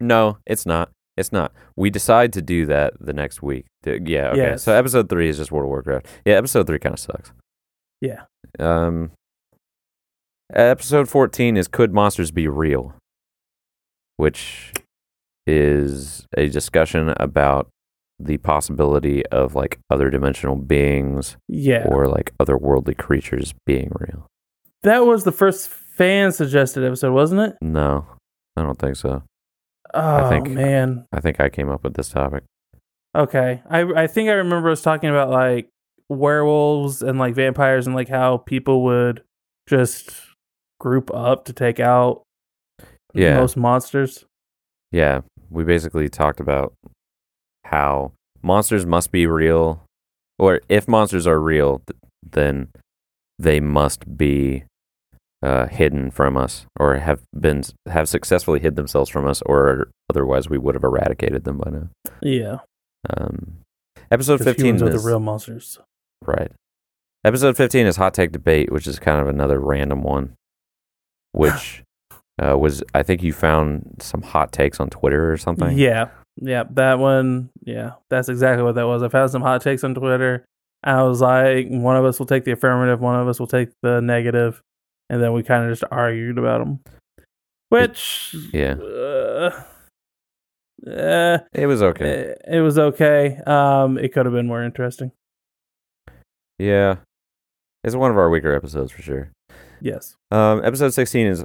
[0.00, 0.90] No, it's not.
[1.16, 1.52] It's not.
[1.76, 3.66] We decide to do that the next week.
[3.84, 4.28] Yeah.
[4.30, 4.36] Okay.
[4.36, 4.62] Yes.
[4.64, 6.06] So episode three is just World of Warcraft.
[6.24, 6.34] Yeah.
[6.34, 7.32] Episode three kind of sucks.
[8.00, 8.22] Yeah.
[8.58, 9.12] Um.
[10.52, 12.94] Episode fourteen is Could Monsters Be Real?
[14.16, 14.72] Which
[15.46, 17.68] is a discussion about
[18.18, 21.86] the possibility of like other dimensional beings Yeah.
[21.88, 24.26] or like otherworldly creatures being real.
[24.82, 27.56] that was the first fan suggested episode, wasn't it?
[27.62, 28.06] No,
[28.56, 29.22] I don't think so.
[29.94, 31.06] Oh think- man.
[31.12, 32.44] I think I came up with this topic.
[33.14, 33.62] Okay.
[33.68, 35.68] I I think I remember us talking about like
[36.10, 39.22] werewolves and like vampires and like how people would
[39.66, 40.10] just
[40.80, 42.22] group up to take out
[43.14, 43.36] Yeah.
[43.38, 44.24] most monsters.
[44.92, 45.20] Yeah,
[45.50, 46.74] we basically talked about
[47.64, 49.84] how monsters must be real,
[50.38, 52.68] or if monsters are real, th- then
[53.38, 54.64] they must be
[55.42, 60.50] uh, hidden from us, or have been have successfully hid themselves from us, or otherwise
[60.50, 61.88] we would have eradicated them by now.
[62.20, 62.58] Yeah.
[63.16, 63.58] Um,
[64.10, 65.78] episode fifteen humans are is the real monsters.
[66.26, 66.50] Right.
[67.24, 70.34] Episode fifteen is hot take debate, which is kind of another random one,
[71.32, 71.82] which
[72.42, 75.76] uh, was I think you found some hot takes on Twitter or something.
[75.76, 76.08] Yeah.
[76.36, 76.64] Yeah.
[76.70, 77.50] That one.
[77.62, 77.92] Yeah.
[78.08, 79.02] That's exactly what that was.
[79.02, 80.44] I found some hot takes on Twitter.
[80.82, 83.68] I was like, one of us will take the affirmative, one of us will take
[83.82, 84.62] the negative,
[85.10, 86.80] and then we kind of just argued about them.
[87.68, 88.76] Which, Yeah.
[88.76, 89.62] uh,
[90.90, 92.08] uh, It was okay.
[92.08, 93.36] it, it was okay.
[93.46, 95.12] Um, it could have been more interesting.
[96.60, 96.96] Yeah.
[97.82, 99.30] It's one of our weaker episodes for sure.
[99.80, 100.16] Yes.
[100.30, 101.44] Um, episode 16 is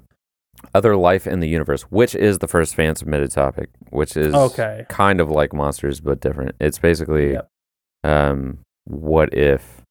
[0.74, 4.86] Other Life in the Universe, which is the first fan submitted topic, which is Okay.
[4.90, 6.56] kind of like monsters but different.
[6.60, 7.48] It's basically Yep.
[8.04, 9.82] um, what if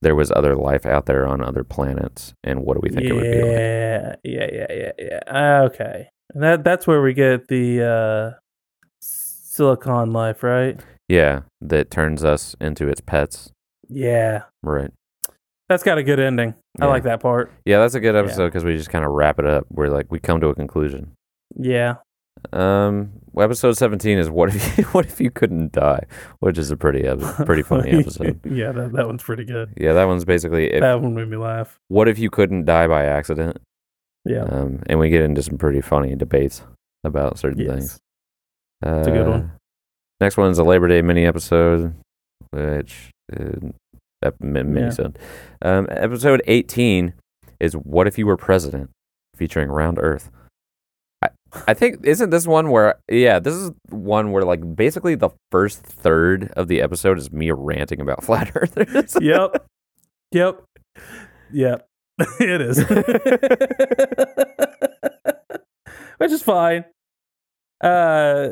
[0.00, 3.12] there was other life out there on other planets and what do we think it
[3.12, 3.50] would be like?
[3.50, 4.66] yeah, yeah, yeah,
[4.98, 5.62] yeah, yeah.
[5.66, 7.82] Okay, and that that's where we get the
[8.36, 8.38] uh,
[9.00, 10.80] silicon life, right?
[11.08, 13.52] Yeah, that turns us into its pets.
[13.88, 14.90] Yeah, Right.
[15.68, 16.54] that's got a good ending.
[16.80, 16.90] I Yeah.
[16.90, 17.50] like that part.
[17.64, 19.66] Yeah, that's a good episode because we just kind of wrap it up.
[19.70, 21.12] We're like, we come to a conclusion.
[21.56, 21.96] Yeah,
[22.52, 26.04] Um, episode 17 is what if you, what if you couldn't die,
[26.40, 28.40] which is a pretty epi- pretty funny episode.
[28.44, 29.72] yeah, that that one's pretty good.
[29.76, 31.78] Yeah, that one's basically if, that one made me laugh.
[31.88, 33.58] what if you couldn't die by accident?
[34.24, 36.62] Yeah, Um, and we get into some pretty funny debates
[37.04, 37.68] about certain yes.
[37.70, 37.98] things.
[38.84, 39.42] It's a good one.
[39.42, 39.48] Uh,
[40.20, 41.94] Next one's a Labor Day mini episode,
[42.50, 43.68] which uh,
[44.22, 45.18] ep- mi- mini episode.
[45.62, 47.14] Um, episode 18
[47.60, 48.90] is what if you were president,
[49.36, 50.30] featuring Round Earth.
[51.22, 51.28] I,
[51.68, 55.82] I think isn't this one where yeah this is one where like basically the first
[55.82, 59.16] third of the episode is me ranting about flat earthers.
[59.20, 59.64] Yep,
[60.32, 60.62] yep,
[61.52, 61.86] yep.
[62.40, 62.78] it is,
[66.18, 66.84] which is fine.
[67.82, 68.50] Uh,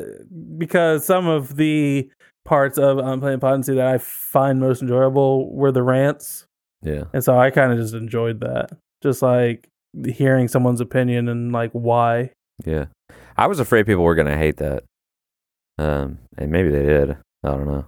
[0.57, 2.09] because some of the
[2.45, 6.45] parts of Unplanned Podnancy that I find most enjoyable were the rants,
[6.81, 8.71] yeah and so I kind of just enjoyed that,
[9.03, 9.67] just like
[10.05, 12.31] hearing someone's opinion and like why.
[12.65, 12.85] Yeah.
[13.37, 14.83] I was afraid people were going to hate that.
[15.77, 17.17] Um, and maybe they did.
[17.43, 17.85] I don't know.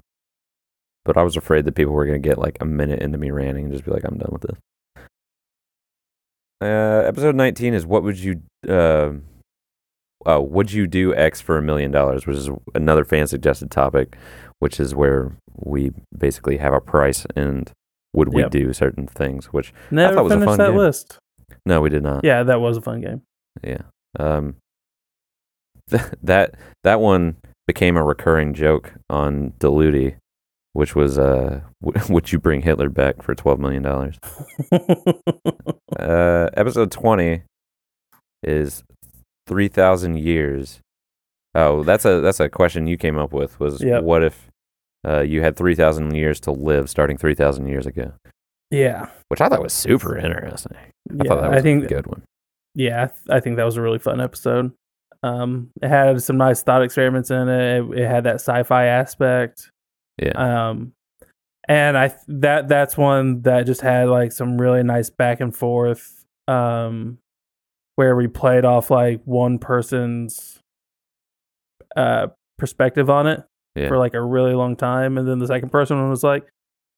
[1.06, 3.32] But I was afraid that people were going to get like a minute into me
[3.32, 4.58] ranting and just be like, I'm done with this.
[6.62, 9.12] Uh, episode 19 is what would you, uh,
[10.28, 14.18] uh, would you do X for a million dollars, which is another fan suggested topic,
[14.60, 17.72] which is where we basically have a price and
[18.14, 18.52] would we Yep.
[18.52, 20.78] do certain things, which Never thought was a fun that game.
[20.78, 21.18] list.
[21.66, 22.24] no, we did not.
[22.24, 23.22] Yeah, that was a fun game.
[23.64, 23.82] Yeah.
[24.20, 24.56] Um,
[26.24, 30.16] that that one became a recurring joke on Diluti,
[30.74, 34.18] which was uh, w- would you bring Hitler back for twelve million dollars?
[36.00, 37.44] Uh, episode twenty
[38.42, 38.84] is
[39.48, 40.80] three thousand years.
[41.56, 43.60] Oh, that's a that's a question you came up with.
[43.60, 44.04] Was Yep.
[44.04, 44.48] what if
[45.08, 48.14] uh, you had three thousand years to live, starting three thousand years ago?
[48.72, 50.76] yeah, Which I thought was super interesting.
[50.76, 51.24] I yeah.
[51.30, 52.24] thought that was I think a good one.
[52.74, 54.72] yeah, I, th- I think that was a really fun episode.
[55.22, 57.80] Um, it had some nice thought experiments in it.
[57.84, 59.70] It, it had that sci-fi aspect.
[60.22, 60.32] Yeah.
[60.70, 60.94] Um,
[61.70, 65.56] and I th- that that's one that just had like some really nice back and
[65.56, 66.26] forth.
[66.48, 67.20] Um,
[67.96, 70.60] where we played off like one person's
[71.96, 72.28] uh
[72.58, 73.44] perspective on it
[73.76, 73.88] Yeah.
[73.88, 76.46] for like a really long time, and then the second person was like,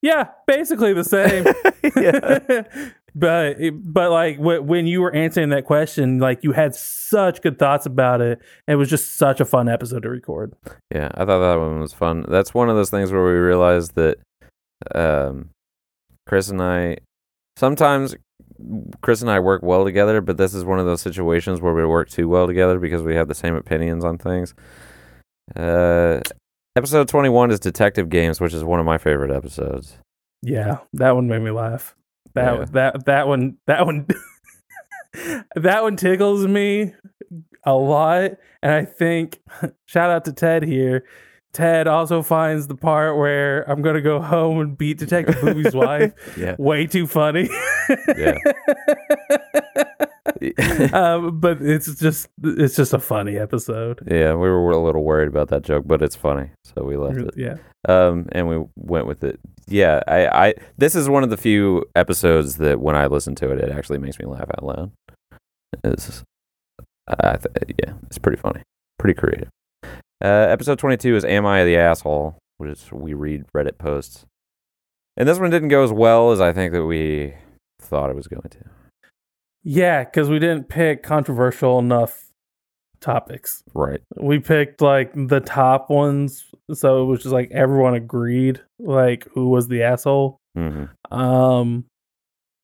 [0.01, 1.45] "Yeah, basically the same."
[3.15, 7.57] but but like wh- when you were answering that question, like you had such good
[7.59, 8.39] thoughts about it.
[8.67, 10.53] It was just such a fun episode to record.
[10.93, 12.25] Yeah, I thought that one was fun.
[12.27, 14.17] That's one of those things where we realized that
[14.93, 15.49] um,
[16.27, 16.97] Chris and I
[17.57, 18.15] sometimes
[19.01, 21.85] Chris and I work well together, but this is one of those situations where we
[21.85, 24.53] work too well together because we have the same opinions on things.
[25.55, 26.19] Uh,
[26.75, 29.97] episode 21 is Detective Games, which is one of my favorite episodes.
[30.41, 31.95] Yeah, that one made me laugh.
[32.33, 32.65] That Yeah.
[32.71, 34.07] that that one that one
[35.55, 36.93] that one tickles me
[37.63, 39.39] a lot, and I think
[39.85, 41.05] shout out to Ted here.
[41.55, 46.11] Ted also finds the part where I'm gonna go home and beat Detective Booby's wife
[46.37, 46.55] Yeah.
[46.59, 47.49] way too funny.
[48.17, 48.37] Yeah.
[50.93, 53.99] um, but it's just it's just a funny episode.
[54.09, 57.17] yeah, we were a little worried about that joke, but it's funny, so we left
[57.17, 57.33] it.
[57.37, 57.57] Yeah.
[57.87, 59.39] um, and we went with it.
[59.67, 63.51] Yeah, I, I, this is one of the few episodes that when I listen to
[63.51, 64.91] it, it actually makes me laugh out loud.
[65.83, 66.23] It's,
[67.07, 68.61] I th- yeah, it's pretty funny,
[68.99, 69.49] pretty creative.
[70.23, 74.25] Uh, episode twenty-two is "Am I the Asshole?" which is we read Reddit posts,
[75.17, 77.33] and this one didn't go as well as I think that we
[77.81, 78.59] thought it was going to.
[79.63, 82.27] Yeah, because we didn't pick controversial enough
[83.01, 83.63] topics.
[83.73, 83.99] Right.
[84.15, 89.49] We picked like the top ones, so it was just like everyone agreed like who
[89.49, 90.37] was the asshole.
[90.55, 91.85] hmm Um,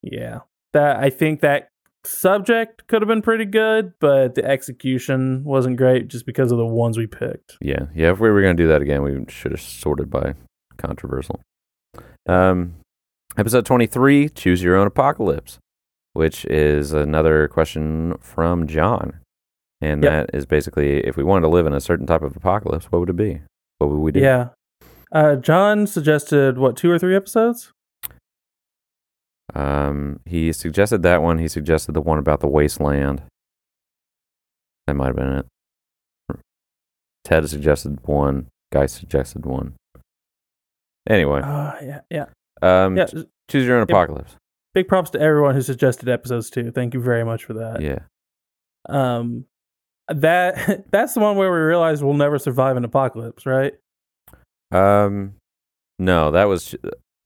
[0.01, 0.39] yeah,
[0.73, 1.67] that I think that
[2.03, 6.65] subject could have been pretty good, but the execution wasn't great just because of the
[6.65, 7.57] ones we picked.
[7.61, 7.85] Yeah.
[7.95, 8.11] Yeah.
[8.11, 10.35] If we were going to do that again, we should have sorted by
[10.77, 11.41] controversial.
[12.27, 12.75] Um,
[13.37, 15.59] episode 23 Choose Your Own Apocalypse,
[16.13, 19.19] which is another question from John.
[19.81, 20.11] And Yep.
[20.27, 22.99] that is basically if we wanted to live in a certain type of apocalypse, what
[22.99, 23.41] would it be?
[23.79, 24.19] What would we do?
[24.19, 24.49] Yeah.
[25.11, 27.73] Uh, John suggested what two or three episodes?
[29.53, 31.37] Um, he suggested that one.
[31.39, 33.21] He suggested the one about the wasteland.
[34.87, 35.45] That might have been it.
[37.23, 38.47] Ted suggested one.
[38.71, 39.73] Guy suggested one.
[41.09, 42.25] Anyway, Uh, yeah, yeah,
[42.61, 43.05] um, yeah.
[43.49, 43.89] choose your own Yep.
[43.89, 44.35] apocalypse.
[44.73, 46.71] Big props to everyone who suggested episodes too.
[46.71, 47.81] Thank you very much for that.
[47.81, 47.99] Yeah.
[48.87, 49.45] Um,
[50.07, 53.73] that that's the one where we realized we'll never survive an apocalypse, right?
[54.71, 55.33] Um,
[55.99, 56.75] no, that was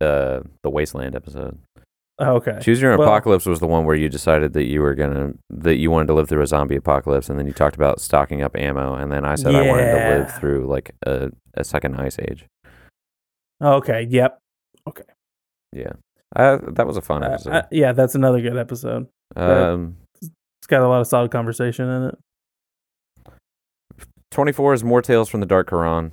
[0.01, 1.59] uh the wasteland episode.
[2.17, 2.57] Oh, Okay.
[2.61, 5.33] Choose your own Well- apocalypse was the one where you decided that you were gonna
[5.49, 8.41] that you wanted to live through a zombie apocalypse, and then you talked about stocking
[8.41, 11.95] up ammo, and then I said I wanted to live through like a a second
[11.95, 12.45] ice age.
[13.61, 14.03] Okay.
[14.09, 14.39] Yep.
[14.87, 15.03] Okay.
[15.73, 15.93] Yeah.
[16.35, 17.51] Uh, that was a fun Uh, episode.
[17.53, 19.07] uh, yeah, that's another good episode.
[19.35, 22.17] um, It's got a lot of solid conversation in it.
[24.31, 26.11] 24 is more tales from the Dark Quran,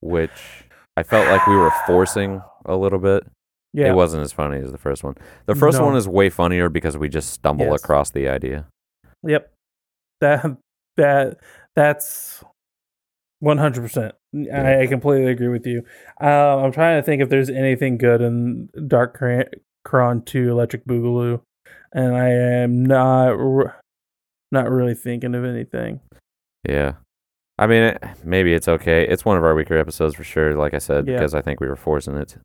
[0.00, 0.64] which
[0.96, 3.26] I felt like we were forcing a little bit.
[3.74, 3.88] Yeah.
[3.90, 5.14] It wasn't as funny as the first one.
[5.46, 5.86] The first No.
[5.86, 7.82] one is way funnier because we just stumble Yes.
[7.82, 8.66] across the idea.
[9.22, 9.50] Yep.
[10.20, 10.56] That
[10.96, 11.38] that
[11.74, 12.44] that's
[13.40, 14.14] one hundred percent.
[14.32, 14.78] Yeah.
[14.80, 15.82] I completely agree with you.
[16.20, 19.20] Uh, I'm trying to think if there's anything good in Dark
[19.84, 21.40] Cron Two Electric Boogaloo,
[21.92, 23.80] and I am not r-
[24.50, 26.00] not really thinking of anything.
[26.68, 26.94] Yeah.
[27.58, 29.06] I mean, it, maybe it's okay.
[29.06, 31.14] It's one of our weaker episodes for sure, like I said, Yeah.
[31.16, 32.36] because I think we were forcing it.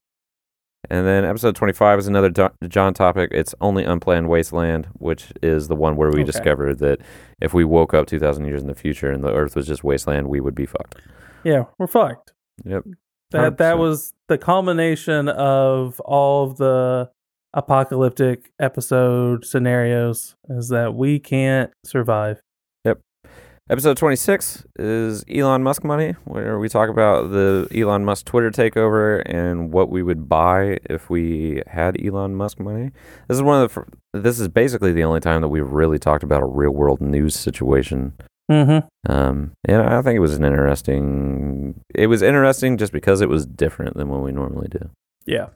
[0.90, 3.30] And then episode 25 is another Do- John topic.
[3.34, 6.26] It's Only Unplanned Wasteland, which is the one where we Okay.
[6.26, 7.00] discovered that
[7.42, 10.28] if we woke up 2,000 years in the future and the Earth was just wasteland,
[10.28, 10.96] we would be fucked.
[11.44, 12.34] Yeah, we're fucked.
[12.64, 12.84] Yep.
[13.32, 17.10] That that was the culmination of all of the
[17.54, 20.36] apocalyptic episode scenarios.
[20.50, 22.40] Is that we can't survive.
[23.70, 29.22] Episode 26 is Elon Musk money, where we talk about the Elon Musk Twitter takeover
[29.26, 32.92] and what we would buy if we had Elon Musk money.
[33.28, 36.00] This is one of the fir- this is basically the only time that we've really
[36.00, 38.14] talked about a real-world news situation.
[38.50, 39.12] Mm-hmm.
[39.12, 43.46] Um, and I think it was an interesting it was interesting just because it was
[43.46, 44.90] different than what we normally do.
[45.26, 45.48] Yeah.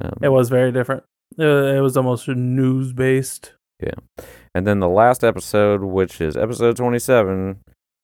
[0.00, 1.02] Um, It was very different.
[1.36, 3.54] It, it was almost news based.
[4.54, 7.60] And then the last episode, which is episode 27,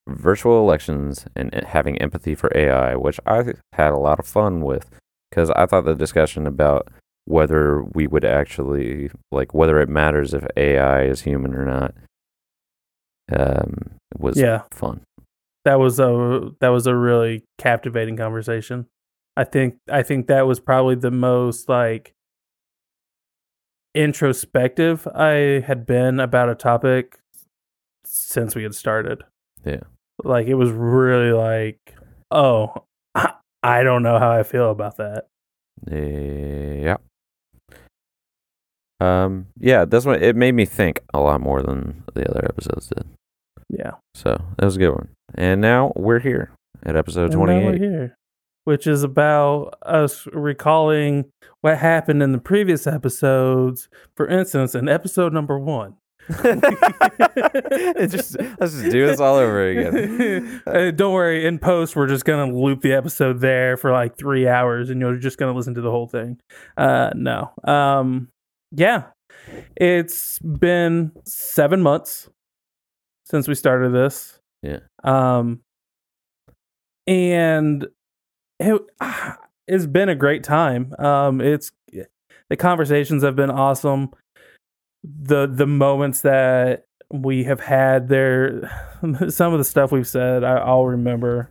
[0.09, 4.87] virtual elections and having empathy for AI, which I had a lot of fun with
[5.31, 6.89] because I thought the discussion about
[7.27, 11.95] whether we would actually, like, whether it matters if AI is human or not,
[13.31, 15.03] um, was Yeah, fun.
[15.65, 18.87] that was a that was a really captivating conversation.
[19.37, 22.15] I think I think that was probably the most like
[23.99, 27.19] introspective I had been about a topic
[28.05, 29.25] since we had started.
[29.65, 29.81] Yeah.
[30.23, 31.95] Like it was really like,
[32.31, 32.85] oh,
[33.63, 35.27] I don't know how I feel about that.
[35.91, 36.97] Yeah.
[39.01, 42.89] Um, yeah, that's what it made me think a lot more than the other episodes
[42.89, 43.07] did.
[43.69, 43.93] Yeah.
[44.15, 45.09] So that was a good one.
[45.35, 46.53] And now we're here
[46.85, 47.81] at episode And now we're 28.
[47.81, 48.17] here,
[48.69, 51.25] which is about us recalling
[51.63, 53.89] what happened in the previous episodes.
[54.15, 55.95] For instance, in episode number one.
[56.29, 60.61] Just let's just do this all over again.
[60.67, 64.47] Uh, don't worry, in post, we're just gonna loop the episode there for like three
[64.47, 66.39] hours, and you're just gonna listen to the whole thing.
[66.77, 68.29] Uh, no, um,
[68.71, 69.05] yeah,
[69.77, 72.29] it's been seven months
[73.25, 74.39] since we started this.
[74.63, 74.81] Yeah.
[75.03, 75.61] Um,
[77.07, 77.89] and
[78.61, 78.81] it,
[79.69, 80.95] it's been a great time.
[80.99, 81.71] Um, it's
[82.51, 84.11] the conversations have been awesome.
[85.05, 88.71] The the moments that we have had there,
[89.29, 91.51] some of the stuff we've said, I, I'll remember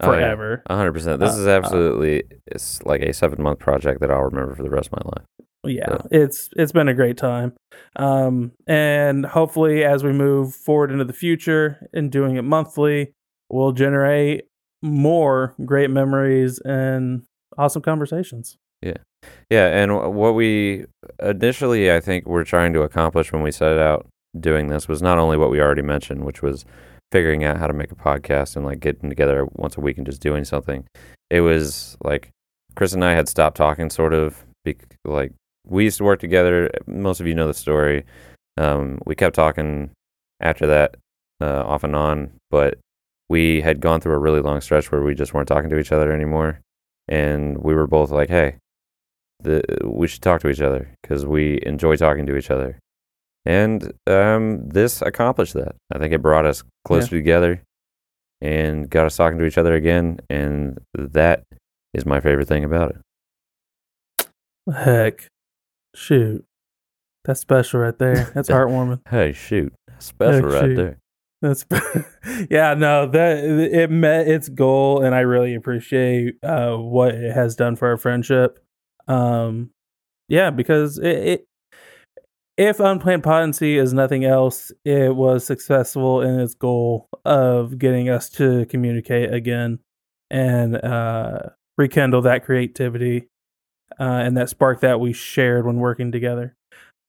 [0.00, 0.18] Oh, yeah.
[0.18, 0.62] forever.
[0.66, 1.20] A hundred percent.
[1.20, 4.62] This Uh, is uh, absolutely it's like a seven month project that I'll remember for
[4.64, 5.26] the rest of my life.
[5.66, 7.54] yeah So- it's it's been a great time
[7.96, 13.12] um and hopefully as we move forward into the future and doing it monthly
[13.48, 14.46] we'll generate
[14.84, 17.22] more great memories and
[17.56, 18.98] awesome conversations Yeah,
[19.50, 19.66] Yeah.
[19.68, 20.84] and what we
[21.22, 24.06] initially, I think, were trying to accomplish when we set out
[24.38, 26.66] doing this was not only what we already mentioned, which was
[27.12, 30.06] figuring out how to make a podcast and like getting together once a week and
[30.06, 30.84] just doing something.
[31.30, 32.30] It was like
[32.76, 34.44] Chris and I had stopped talking, sort of.
[34.64, 35.32] Bec- like
[35.66, 36.70] we used to work together.
[36.86, 38.04] Most of you know the story.
[38.58, 39.90] Um, we kept talking
[40.40, 40.96] after that,
[41.40, 42.78] uh, off and on, but
[43.28, 45.92] we had gone through a really long stretch where we just weren't talking to each
[45.92, 46.60] other anymore,
[47.08, 48.56] and we were both like, "Hey,
[49.40, 52.78] the, we should talk to each other because we enjoy talking to each other.
[53.46, 55.76] And um, this accomplished that.
[55.92, 57.62] I think it brought us closer together
[58.40, 60.18] and got us talking to each other again.
[60.30, 61.42] And that
[61.92, 64.26] is my favorite thing about it.
[64.72, 65.28] Heck,
[65.94, 66.42] shoot,
[67.24, 68.30] that's special right there.
[68.34, 69.00] That's heartwarming.
[69.10, 69.74] Hey, shoot.
[69.98, 70.76] Special Hey, right shoot.
[70.76, 70.98] there.
[71.44, 71.66] That's
[72.50, 77.54] yeah, no, that it met its goal, and I really appreciate uh, what it has
[77.54, 78.58] done for our friendship.
[79.08, 79.68] Um,
[80.26, 81.46] yeah, because it, it
[82.56, 88.30] if Unplanned Podnancy is nothing else, it was successful in its goal of getting us
[88.30, 89.80] to communicate again
[90.30, 93.28] and uh, rekindle that creativity
[94.00, 96.56] uh, and that spark that we shared when working together.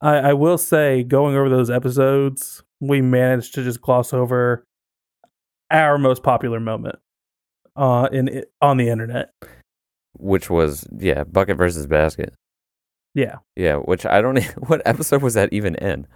[0.02, 4.66] I, I will say, going over those episodes, we managed to just gloss over
[5.72, 6.98] our most popular moment
[7.76, 9.32] uh, in on the internet.
[10.18, 12.34] Which was, yeah, bucket versus basket.
[13.14, 16.08] Yeah, Yeah, which I don't, what episode was that even in?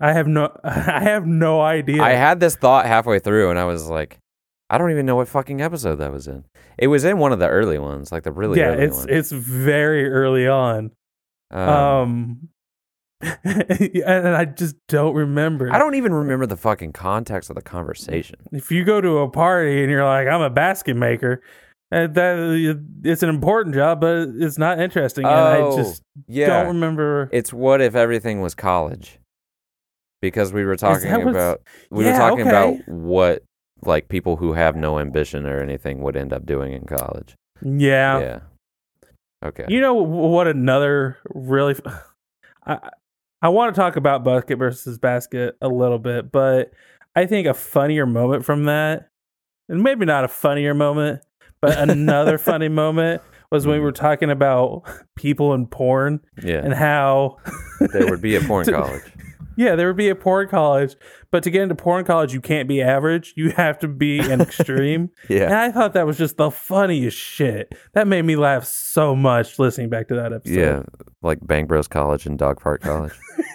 [0.00, 2.02] I have no, I have no idea.
[2.02, 4.18] I had this thought halfway through and I was like,
[4.68, 6.44] I don't even know what fucking episode that was in.
[6.76, 9.06] It was in one of the early ones, like the really yeah, early it's ones.
[9.08, 10.90] it's very early on.
[11.52, 12.48] Um, Um,
[13.44, 15.72] and I just don't remember.
[15.72, 18.36] I don't even remember the fucking context of the conversation.
[18.52, 21.40] If you go to a party and you're like, "I'm a basket maker,"
[21.90, 25.24] uh, that it's an important job, but it's not interesting.
[25.24, 27.30] and I Oh, just Yeah, don't remember.
[27.32, 29.18] it's what if everything was college?
[30.20, 32.50] Because we were talking about we Yeah, were talking okay.
[32.50, 33.44] about what
[33.82, 37.34] like people who have no ambition or anything would end up doing in college.
[37.62, 38.20] Yeah.
[38.20, 38.40] yeah.
[39.44, 39.64] Okay.
[39.68, 40.48] You know what?
[40.48, 41.76] Another really,
[42.66, 42.90] I
[43.42, 46.72] I want to talk about bucket versus basket a little bit, but
[47.14, 49.08] I think a funnier moment from that,
[49.68, 51.22] and maybe not a funnier moment,
[51.60, 53.96] but another funny moment was when we were mm.
[53.96, 54.82] talking about
[55.16, 56.60] people in porn yeah.
[56.64, 57.36] and how
[57.92, 59.02] there would be a porn college.
[59.56, 60.96] Yeah, there would be a porn college,
[61.30, 63.32] but to get into porn college, you can't be average.
[63.36, 65.10] You have to be an extreme.
[65.28, 65.44] Yeah.
[65.44, 67.74] And I thought that was just the funniest shit.
[67.94, 70.54] That made me laugh so much listening back to that episode.
[70.54, 70.82] Yeah.
[71.22, 73.12] Like Bang Bros College and Dog Park College.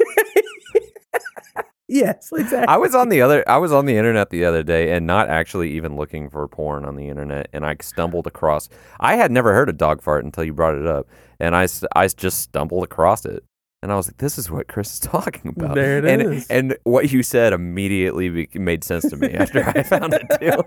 [1.93, 2.69] Yes, exactly.
[2.69, 5.27] I was on the other I was on the internet the other day and not
[5.27, 8.69] actually even looking for porn on the internet and I stumbled across
[9.01, 12.07] I had never heard of dog fart until you brought it up and I, I
[12.07, 13.43] just stumbled across it
[13.83, 16.47] and I was like this is what Chris is talking about There it and is.
[16.47, 20.61] and what you said immediately be- made sense to me after I found it too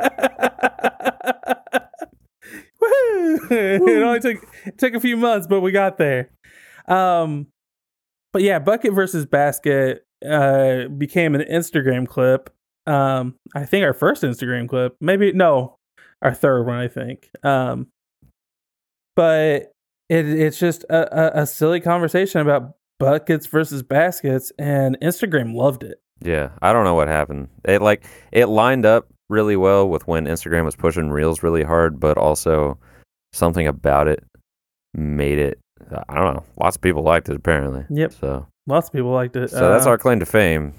[3.50, 4.36] it only took
[4.66, 6.30] it took a few months, but we got there.
[6.88, 7.46] Um,
[8.32, 12.50] but yeah, bucket versus basket uh became an Instagram clip.
[12.86, 15.76] Um, I think our first Instagram clip, maybe no,
[16.22, 17.30] our third one, I think.
[17.42, 17.88] Um,
[19.16, 19.72] but
[20.08, 25.82] it it's just a, a, a silly conversation about buckets versus baskets, and Instagram loved
[25.84, 26.00] it.
[26.20, 27.48] Yeah, I don't know what happened.
[27.64, 31.98] It like it lined up really well with when Instagram was pushing reels really hard,
[32.00, 32.78] but also
[33.32, 34.22] something about it
[34.94, 35.58] made it.
[36.08, 36.44] I don't know.
[36.58, 37.84] Lots of people liked it apparently.
[37.90, 38.12] Yep.
[38.12, 39.50] So Lots of people liked it.
[39.50, 40.72] so that's Uh, our claim to fame.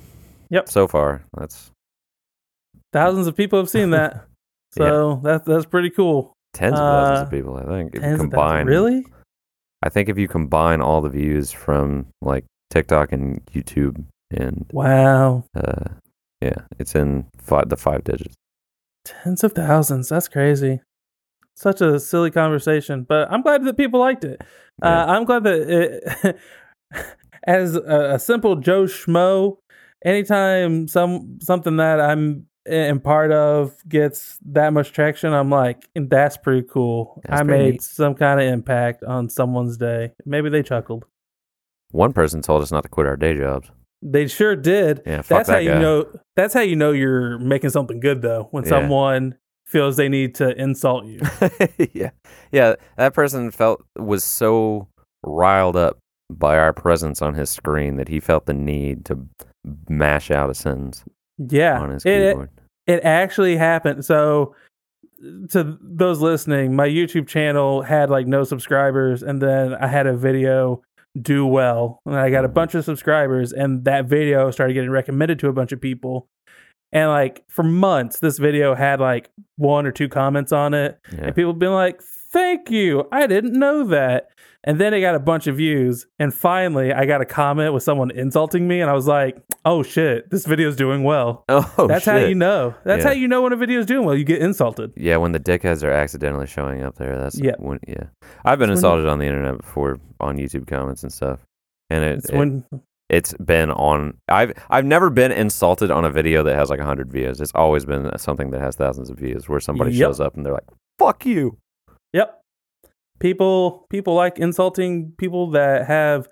[0.49, 0.69] Yep.
[0.69, 1.69] So far, that's
[2.93, 4.25] thousands of people have seen that.
[4.77, 6.33] So that's that's pretty cool.
[6.53, 7.55] tens of thousands Uh, of people.
[7.55, 8.67] I think if you of thousands.
[8.67, 9.05] Really?
[9.85, 15.45] I think if you combine all the views from like TikTok and YouTube and Wow.
[15.55, 15.89] uh,
[16.41, 18.33] yeah, it's in five, the five digits.
[19.05, 20.09] Tens of thousands.
[20.09, 20.81] That's crazy.
[21.55, 24.41] Such a silly conversation, but I'm glad that people liked it.
[24.81, 26.37] Uh, I'm glad that it,
[27.47, 29.57] as a, a simple Joe Schmo,
[30.03, 36.37] anytime some something that I'm in part of gets that much traction, I'm like, that's
[36.37, 37.21] pretty cool.
[37.25, 37.81] That's I pretty made neat.
[37.83, 40.13] some kind of impact on someone's day.
[40.25, 41.05] Maybe they chuckled.
[41.91, 43.69] One person told us not to quit our day jobs.
[44.01, 45.01] They sure did.
[45.05, 46.05] Yeah, fuck that's that how you know
[46.35, 48.69] that's how you know you're making something good though when Yeah.
[48.69, 49.35] someone
[49.65, 51.19] feels they need to insult you
[51.93, 52.11] yeah,
[52.51, 52.75] yeah.
[52.97, 54.87] That person felt was so
[55.23, 55.97] riled up
[56.29, 59.17] by our presence on his screen that he felt the need to
[59.89, 61.03] mash out a sentence
[61.37, 62.49] yeah on his it, keyboard.
[62.87, 64.55] it actually happened so
[65.49, 70.15] to those listening, my YouTube channel had like no subscribers, and then I had a
[70.15, 70.81] video
[71.19, 72.53] do well, and I got a mm-hmm.
[72.53, 76.27] bunch of subscribers, and that video started getting recommended to a bunch of people.
[76.91, 81.25] And like for months, this video had like one or two comments on it, Yeah.
[81.25, 82.01] and people been like,
[82.35, 84.29] "Thank you, I didn't know that."
[84.67, 87.83] And then it got a bunch of views, and finally, I got a comment with
[87.83, 92.05] someone insulting me, and I was like, "Oh shit, this video's doing well." Oh, That's
[92.05, 92.73] how you know.
[92.83, 93.09] That's Yeah.
[93.09, 94.15] how you know when a video's doing well.
[94.15, 94.91] You get insulted.
[94.97, 97.53] Yeah, when the dickheads are accidentally showing up there, that's Yeah.
[97.59, 98.05] When, yeah,
[98.43, 101.45] I've been That's when- insulted on the internet before on YouTube comments and stuff,
[101.91, 102.65] and it, It's it when
[103.07, 104.17] it's been on.
[104.29, 107.39] I've I've never been insulted on a video that has like hundred views.
[107.39, 109.99] It's always been something that has thousands of views, where somebody Yep.
[110.07, 110.67] shows up and they're like,
[110.97, 111.57] "Fuck you."
[112.15, 112.41] Yep.
[113.19, 116.27] People people like insulting people that have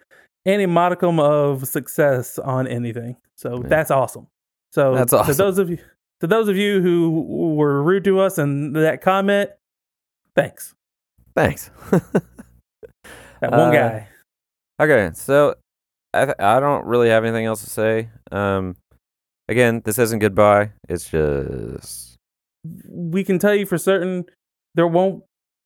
[0.46, 3.16] any modicum of success on anything.
[3.38, 3.68] So Yeah.
[3.70, 4.28] that's awesome.
[4.74, 5.36] So That's to awesome.
[5.38, 5.78] those of you
[6.22, 7.10] to those of you who
[7.56, 9.50] were rude to us and that comment,
[10.36, 10.74] thanks.
[11.36, 11.70] Thanks.
[13.42, 14.08] That one Uh, guy.
[14.82, 15.56] Okay, so
[16.14, 18.10] I th- I don't really have anything else to say.
[18.32, 18.78] Um,
[19.50, 20.72] again, this isn't goodbye.
[20.88, 22.16] It's just
[22.88, 24.26] We can tell you for certain
[24.76, 25.24] there won't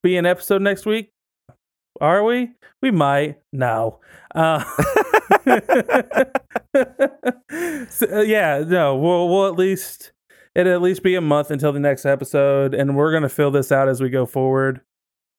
[0.07, 1.11] be an episode next week.
[1.99, 2.51] Are we?
[2.81, 3.39] We might.
[3.51, 3.99] No.
[4.33, 4.63] Uh,
[7.89, 8.95] so, uh, yeah, no.
[8.95, 10.13] We'll we'll at least
[10.55, 13.71] it'll at least be a month until the next episode, and we're gonna fill this
[13.71, 14.79] out as we go forward.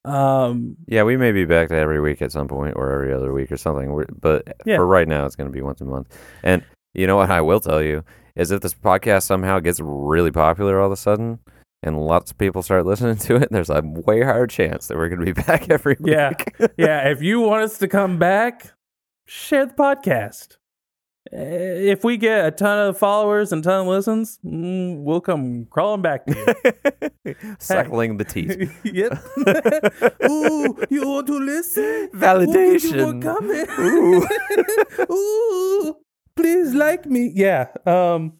[0.04, 1.02] Um, yeah.
[1.02, 3.56] We may be back to every week at some point, or every other week, or
[3.56, 3.90] something.
[3.92, 4.76] We're, but Yeah.
[4.76, 6.14] for right now, it's going to be once a month.
[6.42, 6.62] And
[6.94, 8.04] you know what I will tell you
[8.36, 11.38] is if this podcast somehow gets really popular all of a sudden,
[11.82, 15.08] and lots of people start listening to it, there's a way higher chance that we're
[15.08, 16.12] going to be back every week.
[16.12, 16.32] Yeah.
[16.76, 18.72] yeah, if you want us to come back,
[19.26, 20.56] share the podcast.
[21.30, 25.66] Uh, If we get a ton of followers and ton of listens, mm, we'll come
[25.66, 26.34] crawling back to
[27.26, 27.34] you.
[27.58, 28.56] Suckling the teeth.
[28.84, 29.12] yep.
[30.24, 32.08] Ooh, you want to listen?
[32.14, 33.22] Validation.
[33.78, 34.26] Ooh.
[35.14, 35.96] Ooh,
[36.34, 37.30] please like me.
[37.34, 37.68] Yeah.
[37.84, 38.34] Um.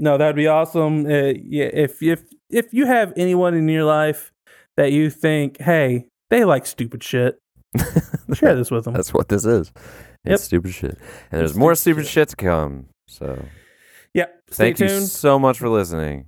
[0.00, 1.04] No, that'd be awesome.
[1.06, 1.70] Uh, yeah.
[1.72, 4.32] If if if you have anyone in your life
[4.76, 7.38] that you think, hey, they like stupid shit,
[8.34, 8.94] share this with them.
[8.94, 9.72] That's what this is.
[10.24, 10.38] It's Yep.
[10.40, 10.98] stupid shit.
[11.30, 12.86] And there's It's more stupid stupid shit to come.
[13.08, 13.44] So.
[14.14, 14.26] Stay
[14.74, 16.26] thank you so much for listening.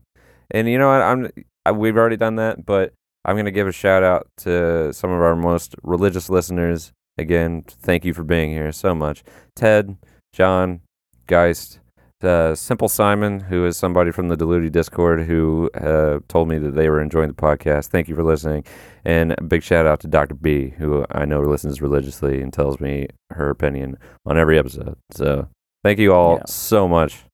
[0.53, 1.03] And you know what?
[1.03, 1.29] I'm
[1.66, 2.93] I, we've already done that, but
[3.25, 6.93] I'm gonna give a shout out to some of our most religious listeners.
[7.18, 9.25] Again, thank you for being here so much.
[9.57, 9.97] Ted,
[10.33, 10.81] John,
[11.27, 11.81] Geist,
[12.25, 16.73] uh, Simple Simon, who is somebody from the Deluded Discord who uh, told me that
[16.75, 17.87] they were enjoying the podcast.
[17.89, 18.64] Thank you for listening.
[19.05, 20.35] And a big shout out to Dr.
[20.35, 23.97] B, who I know listens religiously and tells me her opinion
[24.27, 24.97] on every episode.
[25.11, 25.49] So
[25.85, 26.43] thank you all Yeah.
[26.47, 27.25] so much.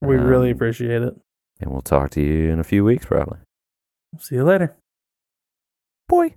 [0.00, 1.14] We really Um, appreciate it.
[1.60, 3.38] And we'll talk to you in a few weeks, probably.
[4.18, 4.74] See you later.
[6.08, 6.34] Boy.